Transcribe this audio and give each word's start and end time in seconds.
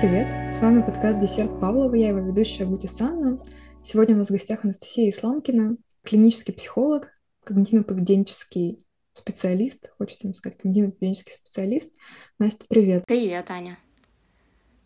привет! 0.00 0.32
С 0.50 0.60
вами 0.60 0.80
подкаст 0.80 1.20
«Десерт 1.20 1.60
Павлова», 1.60 1.94
я 1.94 2.08
его 2.08 2.20
ведущая 2.20 2.64
Гути 2.64 2.86
Санна. 2.86 3.38
Сегодня 3.84 4.14
у 4.14 4.18
нас 4.18 4.28
в 4.28 4.30
гостях 4.30 4.64
Анастасия 4.64 5.10
Исламкина, 5.10 5.76
клинический 6.02 6.54
психолог, 6.54 7.08
когнитивно-поведенческий 7.44 8.78
специалист, 9.12 9.92
хочется 9.98 10.26
ему 10.26 10.32
сказать, 10.32 10.58
когнитивно-поведенческий 10.58 11.32
специалист. 11.32 11.92
Настя, 12.38 12.64
привет! 12.66 13.04
Привет, 13.06 13.50
Аня! 13.50 13.78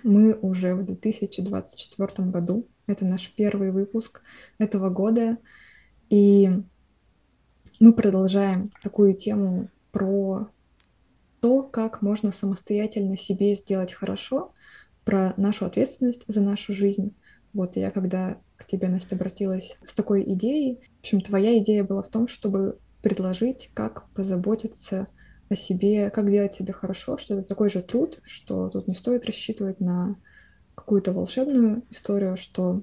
Мы 0.03 0.35
уже 0.35 0.75
в 0.75 0.85
2024 0.85 2.29
году, 2.29 2.67
это 2.89 3.05
наш 3.05 3.33
первый 3.37 3.71
выпуск 3.71 4.21
этого 4.59 4.91
года, 4.91 5.39
и 6.11 6.51
мы 7.79 7.93
продолжаем 7.93 8.73
такую 8.83 9.15
тему 9.15 9.71
про 9.93 10.49
то, 11.39 11.63
как 11.63 12.03
можно 12.03 12.33
самостоятельно 12.33 13.17
себе 13.17 13.55
сделать 13.55 13.93
хорошо, 13.93 14.55
про 15.05 15.35
нашу 15.37 15.67
ответственность 15.67 16.25
за 16.27 16.41
нашу 16.41 16.73
жизнь. 16.75 17.15
Вот 17.53 17.77
я 17.77 17.91
когда 17.91 18.39
к 18.57 18.65
тебе, 18.67 18.89
Настя, 18.89 19.17
обратилась 19.17 19.77
с 19.85 19.95
такой 19.95 20.23
идеей, 20.35 20.81
в 20.97 21.01
общем, 21.01 21.21
твоя 21.21 21.59
идея 21.59 21.85
была 21.85 22.03
в 22.03 22.09
том, 22.09 22.29
чтобы 22.29 22.79
предложить, 23.03 23.71
как 23.75 24.09
позаботиться 24.11 25.07
о 25.49 25.57
себе, 25.57 26.11
как 26.11 26.31
делать 26.31 26.55
себе 26.55 26.73
хорошо, 26.73 27.19
что 27.19 27.35
это 27.35 27.47
такой 27.47 27.69
же 27.69 27.83
труд, 27.83 28.21
что 28.25 28.71
тут 28.71 28.89
не 28.89 28.95
стоит 28.95 29.27
рассчитывать 29.27 29.81
на 29.81 30.17
какую-то 30.75 31.13
волшебную 31.13 31.83
историю, 31.91 32.37
что 32.37 32.83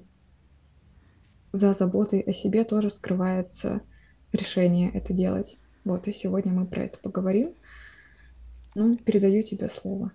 за 1.52 1.72
заботой 1.72 2.20
о 2.20 2.32
себе 2.32 2.64
тоже 2.64 2.88
скрывается 2.88 3.82
решение 4.32 4.90
это 4.92 5.12
делать. 5.12 5.58
Вот, 5.84 6.08
и 6.08 6.12
сегодня 6.12 6.52
мы 6.52 6.66
про 6.66 6.84
это 6.84 6.98
поговорим. 6.98 7.54
Ну, 8.74 8.96
передаю 8.96 9.42
тебе 9.42 9.68
слово. 9.68 10.12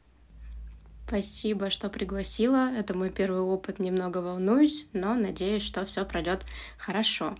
Спасибо, 1.07 1.69
что 1.69 1.87
пригласила. 1.89 2.69
Это 2.69 2.93
мой 2.93 3.09
первый 3.09 3.39
опыт, 3.39 3.79
немного 3.79 4.17
волнуюсь, 4.17 4.87
но 4.91 5.15
надеюсь, 5.15 5.61
что 5.61 5.85
все 5.85 6.03
пройдет 6.03 6.45
хорошо. 6.77 7.37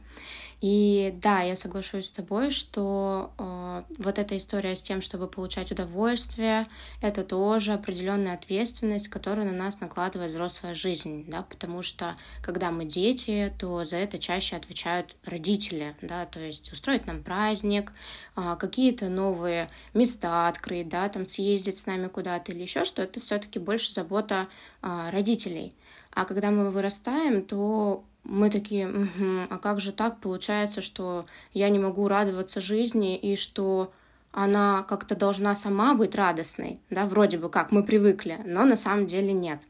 И 0.60 1.14
да, 1.22 1.42
я 1.42 1.56
соглашусь 1.56 2.08
с 2.08 2.12
тобой, 2.12 2.50
что 2.50 3.32
э, 3.38 3.84
вот 4.00 4.18
эта 4.18 4.36
история 4.38 4.76
с 4.76 4.82
тем, 4.82 5.02
чтобы 5.02 5.28
получать 5.28 5.72
удовольствие, 5.72 6.66
это 7.00 7.24
тоже 7.24 7.74
определенная 7.74 8.34
ответственность, 8.34 9.08
которую 9.08 9.46
на 9.46 9.54
нас 9.54 9.80
накладывает 9.80 10.32
взрослая 10.32 10.74
жизнь, 10.74 11.26
да, 11.28 11.44
потому 11.44 11.84
что 11.84 12.16
когда 12.42 12.72
мы 12.72 12.86
дети, 12.86 13.54
то 13.60 13.86
за 13.86 13.98
это 13.98 14.18
чаще 14.18 14.56
отвечают 14.56 15.16
родители, 15.26 15.96
да, 16.02 16.26
то 16.26 16.40
есть 16.40 16.74
устроить 16.74 17.06
нам 17.06 17.22
праздник, 17.22 17.92
э, 18.36 18.56
какие-то 18.60 19.10
новые 19.10 19.70
места 19.94 20.48
открыть, 20.48 20.90
да, 20.90 21.08
там 21.10 21.28
съездить 21.28 21.78
с 21.78 21.86
нами 21.86 22.08
куда-то 22.08 22.52
или 22.52 22.64
еще 22.64 22.84
что, 22.84 23.04
это 23.04 23.20
все-таки 23.20 23.60
больше 23.60 23.94
забота 23.94 24.48
э, 24.82 25.10
родителей. 25.12 25.76
А 26.14 26.26
когда 26.26 26.50
мы 26.50 26.72
вырастаем, 26.72 27.44
то 27.44 28.04
мы 28.28 28.50
такие, 28.50 28.88
угу, 28.88 29.48
а 29.50 29.58
как 29.58 29.80
же 29.80 29.92
так 29.92 30.20
получается, 30.20 30.82
что 30.82 31.26
я 31.54 31.70
не 31.70 31.80
могу 31.80 32.08
радоваться 32.08 32.60
жизни 32.60 33.18
и 33.18 33.38
что 33.38 33.94
она 34.34 34.84
как-то 34.84 35.16
должна 35.16 35.56
сама 35.56 35.96
быть 35.96 36.14
радостной, 36.14 36.80
да, 36.90 37.06
вроде 37.06 37.38
бы 37.38 37.50
как 37.50 37.72
мы 37.72 37.84
привыкли, 37.84 38.40
но 38.46 38.66
на 38.66 38.76
самом 38.76 39.08
деле 39.08 39.32
нет. 39.32 39.62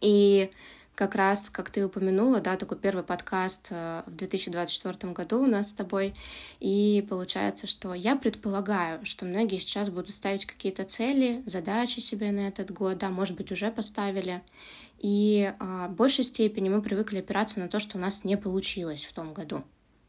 И 0.00 0.50
как 0.94 1.14
раз, 1.14 1.48
как 1.48 1.70
ты 1.70 1.86
упомянула, 1.86 2.40
да, 2.40 2.56
такой 2.56 2.76
первый 2.76 3.02
подкаст 3.02 3.68
э, 3.70 4.02
в 4.06 4.14
2024 4.14 5.12
году 5.14 5.42
у 5.42 5.46
нас 5.46 5.70
с 5.70 5.72
тобой, 5.72 6.14
и 6.60 7.04
получается, 7.08 7.66
что 7.66 7.94
я 7.94 8.16
предполагаю, 8.16 9.04
что 9.06 9.24
многие 9.24 9.58
сейчас 9.58 9.88
будут 9.88 10.14
ставить 10.14 10.44
какие-то 10.44 10.84
цели, 10.84 11.42
задачи 11.46 12.00
себе 12.00 12.30
на 12.30 12.46
этот 12.46 12.70
год, 12.70 12.98
да, 12.98 13.08
может 13.08 13.36
быть, 13.36 13.50
уже 13.50 13.70
поставили, 13.70 14.42
и 15.02 15.52
а, 15.58 15.88
в 15.88 15.94
большей 15.94 16.24
степени 16.24 16.68
мы 16.68 16.80
привыкли 16.80 17.18
опираться 17.18 17.58
на 17.58 17.68
то, 17.68 17.80
что 17.80 17.98
у 17.98 18.00
нас 18.00 18.22
не 18.22 18.36
получилось 18.36 19.04
в 19.04 19.12
том 19.12 19.34
году. 19.34 19.64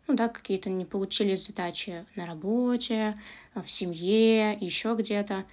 Ну 0.07 0.13
да, 0.13 0.29
какие-то 0.29 0.69
не 0.69 0.85
получились 0.85 1.47
задачи 1.47 2.06
на 2.16 2.25
работе, 2.25 3.19
в 3.56 3.69
семье, 3.69 4.53
еще 4.53 4.95
где-то. 4.95 5.45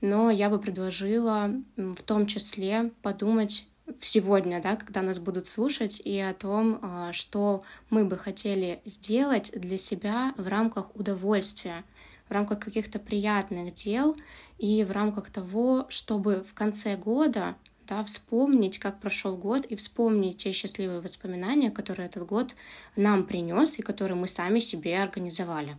Но 0.00 0.30
я 0.30 0.48
бы 0.48 0.58
предложила 0.58 1.50
в 1.76 2.02
том 2.02 2.26
числе 2.26 2.90
подумать 3.02 3.66
сегодня, 4.00 4.62
да, 4.62 4.76
когда 4.76 5.02
нас 5.02 5.18
будут 5.18 5.46
слушать, 5.46 6.00
и 6.02 6.18
о 6.18 6.32
том, 6.32 6.78
а, 6.82 7.12
что 7.12 7.62
мы 7.90 8.06
бы 8.06 8.16
хотели 8.16 8.80
сделать 8.86 9.52
для 9.54 9.76
себя 9.76 10.32
в 10.38 10.48
рамках 10.48 10.94
удовольствия, 10.96 11.84
в 12.28 12.32
рамках 12.32 12.60
каких-то 12.60 12.98
приятных 12.98 13.74
дел 13.74 14.16
и 14.58 14.84
в 14.84 14.90
рамках 14.90 15.30
того, 15.30 15.86
чтобы 15.90 16.44
в 16.48 16.54
конце 16.54 16.96
года 16.96 17.56
да, 17.86 18.04
вспомнить, 18.04 18.78
как 18.78 19.00
прошел 19.00 19.36
год, 19.36 19.64
и 19.66 19.76
вспомнить 19.76 20.38
те 20.38 20.52
счастливые 20.52 21.00
воспоминания, 21.00 21.70
которые 21.70 22.06
этот 22.06 22.26
год 22.26 22.54
нам 22.96 23.26
принес 23.26 23.78
и 23.78 23.82
которые 23.82 24.16
мы 24.16 24.28
сами 24.28 24.60
себе 24.60 24.98
организовали. 24.98 25.78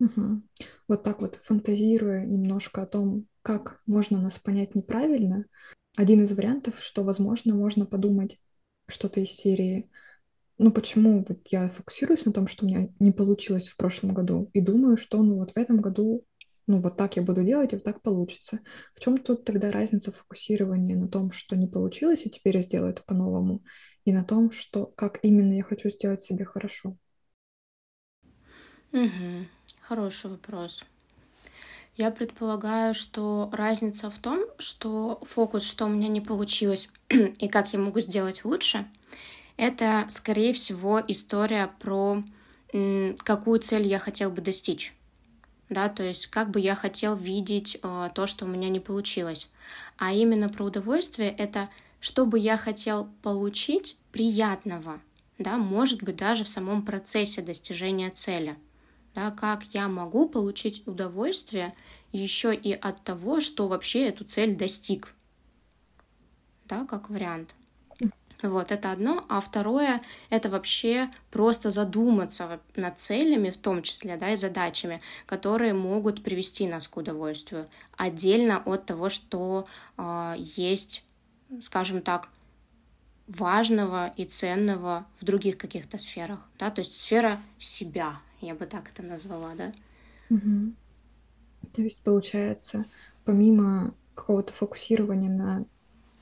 Угу. 0.00 0.42
Вот 0.88 1.02
так 1.02 1.20
вот, 1.20 1.40
фантазируя 1.44 2.24
немножко 2.24 2.82
о 2.82 2.86
том, 2.86 3.26
как 3.42 3.80
можно 3.86 4.20
нас 4.20 4.38
понять 4.38 4.74
неправильно, 4.74 5.44
один 5.96 6.22
из 6.22 6.32
вариантов, 6.32 6.80
что, 6.80 7.04
возможно, 7.04 7.54
можно 7.54 7.84
подумать 7.84 8.38
что-то 8.88 9.20
из 9.20 9.30
серии 9.30 9.90
ну 10.60 10.70
почему 10.70 11.24
вот 11.26 11.48
я 11.48 11.70
фокусируюсь 11.70 12.26
на 12.26 12.32
том, 12.32 12.46
что 12.46 12.64
у 12.64 12.68
меня 12.68 12.90
не 12.98 13.12
получилось 13.12 13.68
в 13.68 13.78
прошлом 13.78 14.12
году, 14.12 14.50
и 14.52 14.60
думаю, 14.60 14.98
что 14.98 15.22
ну 15.22 15.36
вот 15.36 15.52
в 15.52 15.56
этом 15.56 15.80
году 15.80 16.26
ну 16.70 16.80
вот 16.80 16.96
так 16.96 17.16
я 17.16 17.22
буду 17.22 17.42
делать, 17.42 17.72
и 17.72 17.76
вот 17.76 17.84
так 17.84 18.00
получится. 18.00 18.60
В 18.94 19.00
чем 19.00 19.18
тут 19.18 19.44
тогда 19.44 19.72
разница 19.72 20.12
фокусирования 20.12 20.96
на 20.96 21.08
том, 21.08 21.32
что 21.32 21.56
не 21.56 21.66
получилось, 21.66 22.24
и 22.24 22.30
теперь 22.30 22.56
я 22.56 22.62
сделаю 22.62 22.92
это 22.92 23.02
по-новому, 23.02 23.64
и 24.04 24.12
на 24.12 24.24
том, 24.24 24.52
что 24.52 24.86
как 24.86 25.18
именно 25.22 25.52
я 25.52 25.64
хочу 25.64 25.90
сделать 25.90 26.22
себе 26.22 26.44
хорошо? 26.44 26.96
Угу. 28.92 29.46
Хороший 29.80 30.30
вопрос. 30.30 30.84
Я 31.96 32.10
предполагаю, 32.10 32.94
что 32.94 33.50
разница 33.52 34.10
в 34.10 34.18
том, 34.18 34.44
что 34.58 35.20
фокус, 35.26 35.64
что 35.64 35.86
у 35.86 35.88
меня 35.88 36.08
не 36.08 36.20
получилось 36.20 36.88
и 37.08 37.48
как 37.48 37.72
я 37.72 37.78
могу 37.78 38.00
сделать 38.00 38.44
лучше, 38.44 38.86
это, 39.56 40.06
скорее 40.08 40.54
всего, 40.54 41.02
история 41.06 41.70
про 41.80 42.22
какую 43.24 43.58
цель 43.58 43.86
я 43.86 43.98
хотел 43.98 44.30
бы 44.30 44.40
достичь 44.40 44.94
да, 45.70 45.88
то 45.88 46.02
есть 46.02 46.26
как 46.26 46.50
бы 46.50 46.60
я 46.60 46.74
хотел 46.74 47.16
видеть 47.16 47.78
э, 47.82 48.10
то, 48.14 48.26
что 48.26 48.44
у 48.44 48.48
меня 48.48 48.68
не 48.68 48.80
получилось. 48.80 49.48
А 49.96 50.12
именно 50.12 50.48
про 50.48 50.64
удовольствие 50.66 51.30
это 51.30 51.70
что 52.00 52.26
бы 52.26 52.38
я 52.38 52.56
хотел 52.56 53.08
получить 53.22 53.96
приятного, 54.10 55.00
да, 55.38 55.58
может 55.58 56.02
быть 56.02 56.16
даже 56.16 56.44
в 56.44 56.48
самом 56.48 56.82
процессе 56.82 57.42
достижения 57.42 58.10
цели, 58.10 58.56
да, 59.14 59.30
как 59.30 59.64
я 59.72 59.88
могу 59.88 60.28
получить 60.28 60.86
удовольствие 60.86 61.74
еще 62.10 62.54
и 62.54 62.72
от 62.72 63.02
того, 63.02 63.40
что 63.40 63.68
вообще 63.68 64.08
эту 64.08 64.24
цель 64.24 64.56
достиг, 64.56 65.14
да, 66.64 66.86
как 66.86 67.10
вариант. 67.10 67.54
Вот, 68.42 68.72
это 68.72 68.92
одно. 68.92 69.24
А 69.28 69.40
второе— 69.40 70.00
это 70.30 70.48
вообще 70.48 71.10
просто 71.30 71.70
задуматься 71.70 72.60
над 72.74 72.98
целями, 72.98 73.50
в 73.50 73.56
том 73.58 73.82
числе, 73.82 74.16
да, 74.16 74.30
и 74.30 74.36
задачами, 74.36 75.00
которые 75.26 75.74
могут 75.74 76.22
привести 76.22 76.66
нас 76.66 76.88
к 76.88 76.96
удовольствию, 76.96 77.66
отдельно 77.96 78.62
от 78.64 78.86
того, 78.86 79.10
что 79.10 79.66
э, 79.98 80.34
есть, 80.38 81.04
скажем 81.62 82.00
так, 82.00 82.28
важного 83.26 84.12
и 84.16 84.24
ценного 84.24 85.06
в 85.20 85.24
других 85.24 85.56
каких-то 85.56 85.98
сферах, 85.98 86.40
да, 86.58 86.70
то 86.70 86.80
есть 86.80 87.00
сфера 87.00 87.38
себя, 87.58 88.18
я 88.40 88.54
бы 88.54 88.66
так 88.66 88.90
это 88.90 89.02
назвала, 89.02 89.54
да. 89.54 89.72
Угу. 90.30 90.72
То 91.74 91.82
есть, 91.82 92.02
получается, 92.02 92.84
помимо 93.24 93.94
какого-то 94.14 94.52
фокусирования 94.52 95.30
на 95.30 95.64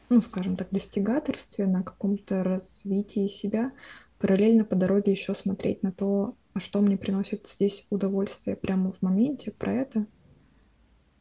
ну, 0.09 0.23
скажем 0.23 0.57
так, 0.57 0.69
достигаторстве, 0.71 1.67
на 1.67 1.83
каком-то 1.83 2.43
развитии 2.45 3.27
себя, 3.27 3.73
параллельно 4.19 4.65
по 4.65 4.75
дороге 4.75 5.13
еще 5.13 5.35
смотреть 5.35 5.83
на 5.83 5.93
то, 5.93 6.37
что 6.57 6.81
мне 6.81 6.97
приносит 6.97 7.47
здесь 7.47 7.87
удовольствие 7.91 8.57
прямо 8.57 8.93
в 8.93 9.03
моменте, 9.03 9.51
про 9.51 9.75
это? 9.75 10.07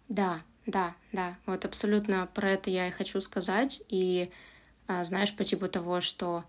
Да, 0.10 0.42
да, 0.66 0.96
да, 1.12 1.38
вот 1.46 1.66
абсолютно 1.66 2.28
про 2.34 2.52
это 2.52 2.70
я 2.70 2.88
и 2.88 2.92
хочу 2.92 3.22
сказать. 3.22 3.82
И 3.90 4.32
а, 4.88 5.04
знаешь, 5.04 5.36
по 5.36 5.44
типу 5.44 5.68
того, 5.68 6.02
что 6.02 6.44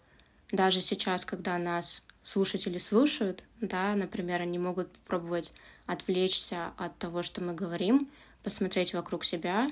даже 0.52 0.80
сейчас, 0.80 1.24
когда 1.24 1.58
нас 1.58 2.02
слушатели 2.22 2.78
слушают, 2.78 3.42
да, 3.60 3.94
например, 3.94 4.42
они 4.42 4.58
могут 4.58 4.92
попробовать 4.92 5.52
отвлечься 5.86 6.72
от 6.76 6.96
того, 6.98 7.22
что 7.22 7.42
мы 7.42 7.54
говорим, 7.54 8.08
посмотреть 8.42 8.94
вокруг 8.94 9.24
себя, 9.24 9.70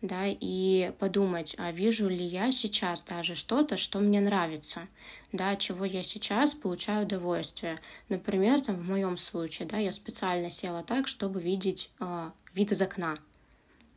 да, 0.00 0.24
и 0.26 0.92
подумать, 0.98 1.54
а 1.58 1.72
вижу 1.72 2.08
ли 2.08 2.24
я 2.24 2.52
сейчас 2.52 3.02
даже 3.04 3.34
что-то, 3.34 3.76
что 3.76 3.98
мне 3.98 4.20
нравится, 4.20 4.88
да, 5.32 5.56
чего 5.56 5.84
я 5.84 6.04
сейчас 6.04 6.54
получаю 6.54 7.04
удовольствие. 7.04 7.80
Например, 8.08 8.60
там 8.60 8.76
в 8.76 8.88
моем 8.88 9.16
случае, 9.16 9.66
да, 9.66 9.78
я 9.78 9.90
специально 9.90 10.50
села 10.50 10.84
так, 10.84 11.08
чтобы 11.08 11.42
видеть 11.42 11.90
э, 12.00 12.30
вид 12.54 12.72
из 12.72 12.80
окна, 12.80 13.18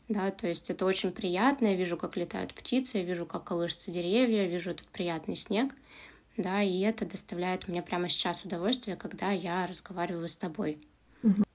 да, 0.08 0.32
то 0.32 0.48
есть 0.48 0.70
это 0.70 0.86
очень 0.86 1.12
приятно, 1.12 1.68
я 1.68 1.76
вижу, 1.76 1.98
как 1.98 2.18
летают 2.18 2.54
птицы, 2.54 2.98
я 2.98 3.04
вижу, 3.04 3.26
как 3.26 3.44
колышутся 3.44 3.92
деревья, 3.92 4.44
я 4.44 4.48
вижу 4.48 4.72
этот 4.72 4.88
приятный 4.88 5.36
снег, 5.36 5.74
да, 6.36 6.62
и 6.64 6.80
это 6.82 7.06
доставляет 7.06 7.68
мне 7.68 7.82
прямо 7.82 8.10
сейчас 8.10 8.44
удовольствие, 8.44 8.98
когда 8.98 9.32
я 9.32 9.68
разговариваю 9.68 10.28
с 10.28 10.36
тобой. 10.36 10.80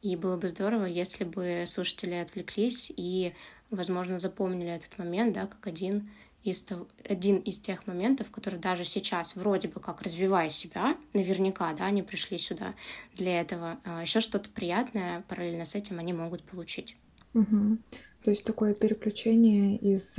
И 0.00 0.14
было 0.14 0.36
бы 0.36 0.48
здорово, 0.48 0.84
если 0.84 1.24
бы 1.24 1.64
слушатели 1.66 2.14
отвлеклись 2.14 2.92
и, 2.96 3.34
возможно, 3.70 4.18
запомнили 4.18 4.70
этот 4.70 4.98
момент, 4.98 5.34
да, 5.34 5.46
как 5.46 5.66
один 5.66 6.10
из, 6.42 6.64
один 7.08 7.38
из 7.38 7.58
тех 7.58 7.86
моментов, 7.86 8.30
которые 8.30 8.60
даже 8.60 8.84
сейчас, 8.84 9.34
вроде 9.34 9.68
бы 9.68 9.80
как 9.80 10.02
развивая 10.02 10.50
себя, 10.50 10.96
наверняка, 11.12 11.72
да, 11.74 11.86
они 11.86 12.02
пришли 12.02 12.38
сюда 12.38 12.74
для 13.14 13.40
этого, 13.40 13.78
еще 14.02 14.20
что-то 14.20 14.48
приятное 14.50 15.22
параллельно 15.28 15.64
с 15.64 15.74
этим 15.74 15.98
они 15.98 16.12
могут 16.12 16.44
получить. 16.44 16.96
Мгм. 17.32 17.82
То 18.22 18.30
есть 18.30 18.44
такое 18.44 18.74
переключение 18.74 19.76
из 19.76 20.16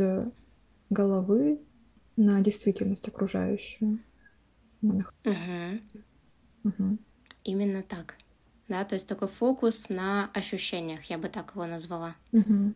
головы 0.89 1.59
на 2.17 2.41
действительность 2.41 3.07
окружающую. 3.07 3.99
Мгм. 4.81 5.05
Мгм. 6.63 6.99
Именно 7.43 7.83
так. 7.83 8.17
Да, 8.67 8.83
то 8.83 8.95
есть 8.95 9.07
такой 9.07 9.29
фокус 9.29 9.87
на 9.87 10.29
ощущениях, 10.33 11.05
я 11.05 11.17
бы 11.17 11.29
так 11.29 11.51
его 11.55 11.65
назвала. 11.65 12.15
Мгм. 12.33 12.75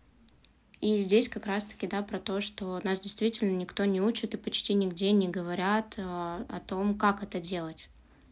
И 0.82 0.98
здесь 0.98 1.30
как 1.30 1.46
раз-таки, 1.46 1.86
да, 1.86 2.02
про 2.02 2.20
то, 2.20 2.42
что 2.42 2.82
нас 2.84 3.00
действительно 3.00 3.56
никто 3.56 3.86
не 3.86 4.02
учит 4.02 4.34
и 4.34 4.38
почти 4.38 4.74
нигде 4.74 5.12
не 5.12 5.30
говорят 5.30 5.94
э, 5.98 6.02
о 6.02 6.60
том, 6.66 6.96
как 6.96 7.22
это 7.22 7.40
делать. 7.40 7.88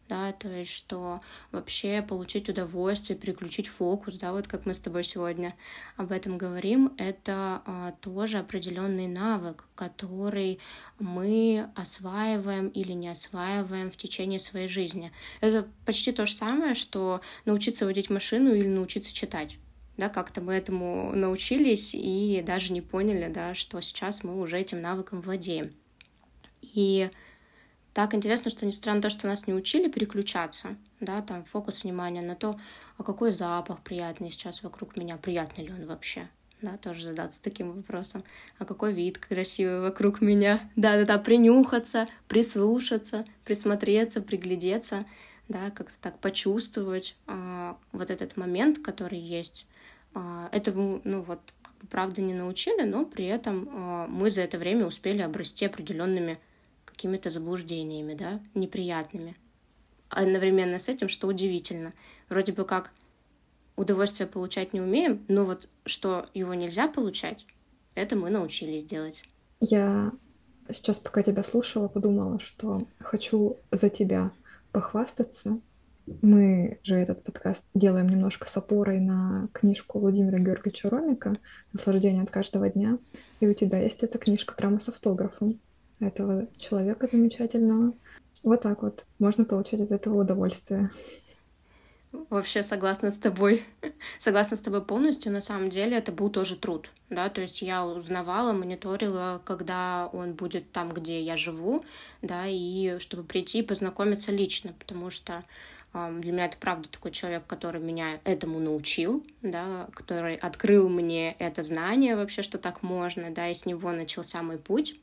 Да, 0.10 0.32
то 0.32 0.48
есть, 0.48 0.72
что 0.72 1.22
вообще 1.52 2.02
получить 2.02 2.50
удовольствие, 2.50 3.16
переключить 3.16 3.68
фокус, 3.68 4.18
да, 4.18 4.32
вот 4.32 4.48
как 4.48 4.66
мы 4.66 4.74
с 4.74 4.80
тобой 4.80 5.04
сегодня 5.04 5.54
об 5.98 6.12
этом 6.12 6.40
говорим, 6.40 6.96
это 6.98 7.62
а, 7.64 7.94
тоже 8.02 8.40
определенный 8.40 9.06
навык, 9.06 9.66
который 9.76 10.58
мы 10.98 11.70
осваиваем 11.76 12.70
или 12.70 12.94
не 12.94 13.10
осваиваем 13.10 13.92
в 13.92 13.98
течение 13.98 14.40
своей 14.40 14.68
жизни. 14.68 15.12
Это 15.42 15.68
почти 15.86 16.12
то 16.12 16.26
же 16.26 16.34
самое, 16.34 16.74
что 16.74 17.22
научиться 17.46 17.86
водить 17.86 18.10
машину 18.10 18.52
или 18.56 18.66
научиться 18.66 19.14
читать 19.14 19.60
да, 20.00 20.08
как-то 20.08 20.40
мы 20.40 20.54
этому 20.54 21.14
научились 21.14 21.94
и 21.94 22.42
даже 22.46 22.72
не 22.72 22.80
поняли, 22.80 23.30
да, 23.32 23.54
что 23.54 23.82
сейчас 23.82 24.24
мы 24.24 24.40
уже 24.40 24.58
этим 24.58 24.82
навыком 24.82 25.20
владеем. 25.20 25.72
И 26.62 27.10
так 27.94 28.16
интересно, 28.16 28.50
что 28.50 28.66
несмотря 28.66 28.94
на 28.94 29.02
то, 29.02 29.10
что 29.10 29.28
нас 29.28 29.46
не 29.46 29.54
учили 29.54 29.90
переключаться, 29.90 30.78
да, 31.02 31.22
там 31.22 31.44
фокус 31.44 31.84
внимания 31.84 32.22
на 32.22 32.36
то, 32.36 32.58
а 32.98 33.04
какой 33.04 33.34
запах 33.34 33.82
приятный 33.82 34.32
сейчас 34.32 34.64
вокруг 34.64 34.96
меня, 34.96 35.18
приятный 35.18 35.66
ли 35.66 35.74
он 35.74 35.86
вообще, 35.86 36.30
да, 36.62 36.78
тоже 36.78 37.02
задаться 37.02 37.42
таким 37.42 37.74
вопросом, 37.74 38.24
а 38.58 38.64
какой 38.64 38.94
вид 38.94 39.18
красивый 39.18 39.82
вокруг 39.82 40.22
меня, 40.22 40.62
да-да-да, 40.78 41.18
принюхаться, 41.18 42.08
прислушаться, 42.30 43.26
присмотреться, 43.44 44.22
приглядеться, 44.22 45.06
да, 45.50 45.72
как-то 45.72 46.00
так 46.00 46.20
почувствовать 46.20 47.18
а, 47.28 47.78
вот 47.92 48.10
этот 48.10 48.38
момент, 48.38 48.80
который 48.80 49.20
есть. 49.20 49.66
А, 50.14 50.50
этому, 50.52 51.02
ну 51.04 51.22
вот, 51.22 51.40
правда, 51.90 52.22
не 52.22 52.34
научили, 52.34 52.84
но 52.84 53.06
при 53.06 53.26
этом 53.26 53.70
а, 53.72 54.08
мы 54.08 54.32
за 54.32 54.42
это 54.42 54.58
время 54.58 54.86
успели 54.86 55.22
обрасти 55.22 55.66
определенными 55.66 56.40
какими-то 56.86 57.30
заблуждениями, 57.30 58.14
да, 58.14 58.40
неприятными. 58.54 59.36
Одновременно 60.10 60.80
с 60.80 60.90
этим, 60.90 61.08
что 61.08 61.28
удивительно, 61.28 61.94
вроде 62.30 62.52
бы 62.52 62.66
как 62.66 62.92
удовольствие 63.76 64.28
получать 64.28 64.74
не 64.74 64.82
умеем, 64.82 65.24
но 65.28 65.46
вот 65.46 65.68
что 65.86 66.26
его 66.34 66.54
нельзя 66.54 66.88
получать, 66.88 67.46
это 67.96 68.16
мы 68.16 68.30
научились 68.30 68.84
делать. 68.84 69.24
Я 69.62 70.12
сейчас, 70.70 71.00
пока 71.00 71.24
тебя 71.24 71.44
слушала, 71.44 71.88
подумала, 71.88 72.40
что 72.40 72.86
хочу 73.00 73.58
за 73.72 73.90
тебя 73.90 74.32
похвастаться. 74.72 75.60
Мы 76.22 76.80
же 76.84 76.96
этот 76.96 77.24
подкаст 77.24 77.66
делаем 77.74 78.10
немножко 78.10 78.48
с 78.48 78.58
опорой 78.58 79.00
на 79.00 79.50
книжку 79.54 80.00
Владимира 80.00 80.40
Георгиевича 80.40 80.90
Ромика 80.90 81.36
«Наслаждение 81.72 82.24
от 82.24 82.32
каждого 82.32 82.70
дня». 82.70 82.98
И 83.40 83.48
у 83.48 83.54
тебя 83.54 83.80
есть 83.80 84.04
эта 84.04 84.18
книжка 84.18 84.56
прямо 84.56 84.80
с 84.80 84.90
автографом 84.90 85.60
этого 86.00 86.48
человека 86.58 87.08
замечательного. 87.08 87.94
Вот 88.44 88.62
так 88.62 88.82
вот 88.82 89.06
можно 89.20 89.46
получать 89.46 89.82
от 89.82 89.92
этого 89.92 90.22
удовольствие. 90.22 90.90
Вообще 92.12 92.64
согласна 92.64 93.12
с 93.12 93.18
тобой. 93.18 93.64
согласна 94.18 94.58
с 94.58 94.62
тобой 94.62 94.84
полностью. 94.84 95.32
На 95.32 95.44
самом 95.44 95.70
деле 95.70 95.98
это 95.98 96.12
был 96.12 96.32
тоже 96.32 96.56
труд. 96.56 96.90
Да, 97.10 97.30
то 97.30 97.42
есть 97.42 97.62
я 97.62 97.86
узнавала, 97.86 98.52
мониторила, 98.52 99.42
когда 99.46 100.10
он 100.12 100.34
будет 100.34 100.72
там, 100.72 100.92
где 100.92 101.22
я 101.22 101.38
живу, 101.38 101.86
да, 102.24 102.46
и 102.48 102.98
чтобы 103.00 103.24
прийти 103.24 103.60
и 103.60 103.64
познакомиться 103.64 104.32
лично, 104.32 104.74
потому 104.80 105.12
что 105.12 105.44
для 105.94 106.32
меня 106.32 106.46
это 106.46 106.58
правда 106.58 106.88
такой 106.90 107.12
человек, 107.12 107.44
который 107.48 107.82
меня 107.82 108.20
этому 108.24 108.60
научил, 108.60 109.26
да, 109.42 109.88
который 109.94 110.36
открыл 110.36 110.90
мне 110.90 111.34
это 111.40 111.64
знание 111.64 112.16
вообще, 112.16 112.42
что 112.42 112.58
так 112.58 112.84
можно, 112.84 113.32
да, 113.32 113.50
и 113.50 113.54
с 113.54 113.66
него 113.66 113.92
начался 113.92 114.42
мой 114.44 114.58
путь. 114.58 114.96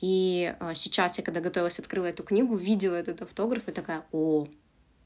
И 0.00 0.54
сейчас 0.74 1.18
я, 1.18 1.24
когда 1.24 1.40
готовилась, 1.40 1.78
открыла 1.78 2.06
эту 2.06 2.22
книгу, 2.22 2.56
видела 2.56 2.94
этот 2.94 3.22
автограф 3.22 3.68
и 3.68 3.72
такая, 3.72 4.04
о, 4.12 4.46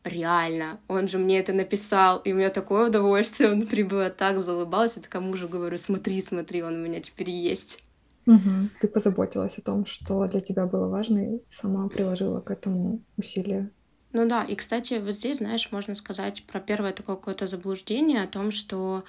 реально, 0.05 0.81
он 0.89 1.09
же 1.09 1.19
мне 1.19 1.39
это 1.39 1.53
написал, 1.53 2.19
и 2.19 2.33
у 2.33 2.37
меня 2.37 2.51
такое 2.51 2.89
удовольствие 2.89 3.51
внутри 3.51 3.85
было, 3.85 4.11
так 4.11 4.41
заулыбалась, 4.41 4.97
и 4.97 5.01
такая 5.01 5.23
мужу 5.23 5.49
говорю, 5.49 5.79
смотри, 5.79 6.21
смотри, 6.21 6.63
он 6.63 6.75
у 6.75 6.85
меня 6.87 7.01
теперь 7.01 7.31
есть. 7.31 7.85
Угу. 8.27 8.71
Ты 8.81 8.89
позаботилась 8.89 9.59
о 9.59 9.63
том, 9.63 9.87
что 9.87 10.27
для 10.27 10.41
тебя 10.41 10.67
было 10.67 10.89
важно, 10.89 11.37
и 11.37 11.43
сама 11.51 11.89
приложила 11.89 12.41
к 12.41 12.51
этому 12.51 13.03
усилия. 13.17 13.71
Ну 14.13 14.29
да, 14.29 14.45
и, 14.45 14.55
кстати, 14.55 14.95
вот 14.95 15.15
здесь, 15.15 15.39
знаешь, 15.39 15.73
можно 15.73 15.95
сказать 15.95 16.45
про 16.45 16.61
первое 16.61 16.93
такое 16.93 17.17
какое-то 17.17 17.47
заблуждение 17.47 18.23
о 18.23 18.27
том, 18.27 18.51
что 18.53 19.05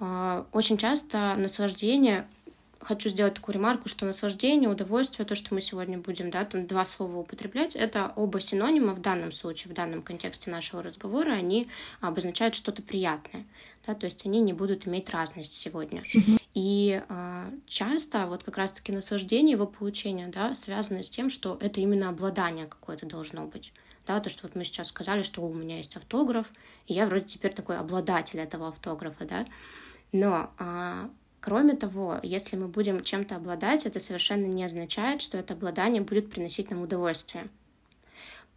э, 0.00 0.44
очень 0.52 0.76
часто 0.76 1.34
наслаждение 1.36 2.26
хочу 2.80 3.10
сделать 3.10 3.34
такую 3.34 3.54
ремарку, 3.54 3.88
что 3.88 4.06
наслаждение, 4.06 4.68
удовольствие, 4.68 5.26
то, 5.26 5.34
что 5.34 5.54
мы 5.54 5.60
сегодня 5.60 5.98
будем, 5.98 6.30
да, 6.30 6.44
там 6.44 6.66
два 6.66 6.86
слова 6.86 7.16
употреблять, 7.16 7.76
это 7.76 8.12
оба 8.16 8.40
синонима 8.40 8.94
в 8.94 9.00
данном 9.00 9.32
случае, 9.32 9.70
в 9.72 9.74
данном 9.74 10.02
контексте 10.02 10.50
нашего 10.50 10.82
разговора, 10.82 11.32
они 11.32 11.68
обозначают 12.00 12.54
что-то 12.54 12.82
приятное, 12.82 13.44
да, 13.86 13.94
то 13.94 14.06
есть 14.06 14.24
они 14.24 14.40
не 14.40 14.54
будут 14.54 14.88
иметь 14.88 15.10
разность 15.10 15.52
сегодня. 15.52 16.02
Mm-hmm. 16.02 16.40
И 16.54 17.02
э, 17.06 17.50
часто 17.66 18.26
вот 18.26 18.42
как 18.42 18.56
раз-таки 18.56 18.92
наслаждение 18.92 19.52
его 19.52 19.66
получения, 19.66 20.28
да, 20.28 20.54
связано 20.54 21.02
с 21.02 21.10
тем, 21.10 21.28
что 21.28 21.58
это 21.60 21.80
именно 21.80 22.08
обладание 22.08 22.66
какое-то 22.66 23.06
должно 23.06 23.46
быть. 23.46 23.72
Да, 24.10 24.18
то, 24.18 24.28
что 24.28 24.48
вот 24.48 24.56
мы 24.56 24.64
сейчас 24.64 24.88
сказали, 24.88 25.22
что 25.22 25.40
у 25.40 25.54
меня 25.54 25.76
есть 25.76 25.94
автограф, 25.94 26.48
и 26.88 26.94
я 26.94 27.06
вроде 27.06 27.26
теперь 27.26 27.54
такой 27.54 27.78
обладатель 27.78 28.40
этого 28.40 28.66
автографа, 28.66 29.24
да. 29.24 29.46
Но 30.10 30.50
а, 30.58 31.08
Кроме 31.40 31.74
того, 31.74 32.18
если 32.24 32.56
мы 32.56 32.66
будем 32.66 33.04
чем-то 33.04 33.36
обладать, 33.36 33.86
это 33.86 34.00
совершенно 34.00 34.46
не 34.46 34.64
означает, 34.64 35.22
что 35.22 35.38
это 35.38 35.54
обладание 35.54 36.02
будет 36.02 36.28
приносить 36.28 36.70
нам 36.70 36.82
удовольствие. 36.82 37.48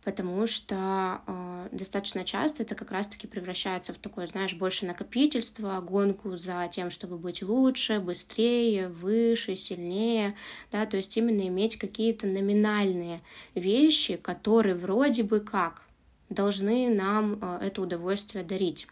Потому 0.04 0.48
что 0.48 1.22
э, 1.26 1.70
достаточно 1.72 2.26
часто 2.26 2.64
это 2.64 2.76
как 2.76 2.92
раз-таки 2.92 3.26
превращается 3.26 3.94
в 3.94 3.98
такое, 3.98 4.28
знаешь, 4.28 4.54
больше 4.54 4.86
накопительство, 4.86 5.80
гонку 5.80 6.36
за 6.36 6.68
тем, 6.70 6.90
чтобы 6.90 7.18
быть 7.18 7.42
лучше, 7.42 8.00
быстрее, 8.00 8.90
выше, 8.90 9.56
сильнее, 9.56 10.36
да, 10.72 10.86
то 10.86 10.98
есть 10.98 11.16
именно 11.16 11.48
иметь 11.48 11.78
какие-то 11.78 12.28
номинальные 12.28 13.22
вещи, 13.56 14.18
которые 14.18 14.76
вроде 14.76 15.24
бы 15.24 15.40
как 15.40 15.84
должны 16.30 16.94
нам 16.94 17.40
э, 17.42 17.68
это 17.68 17.82
удовольствие 17.82 18.44
дарить. 18.44 18.88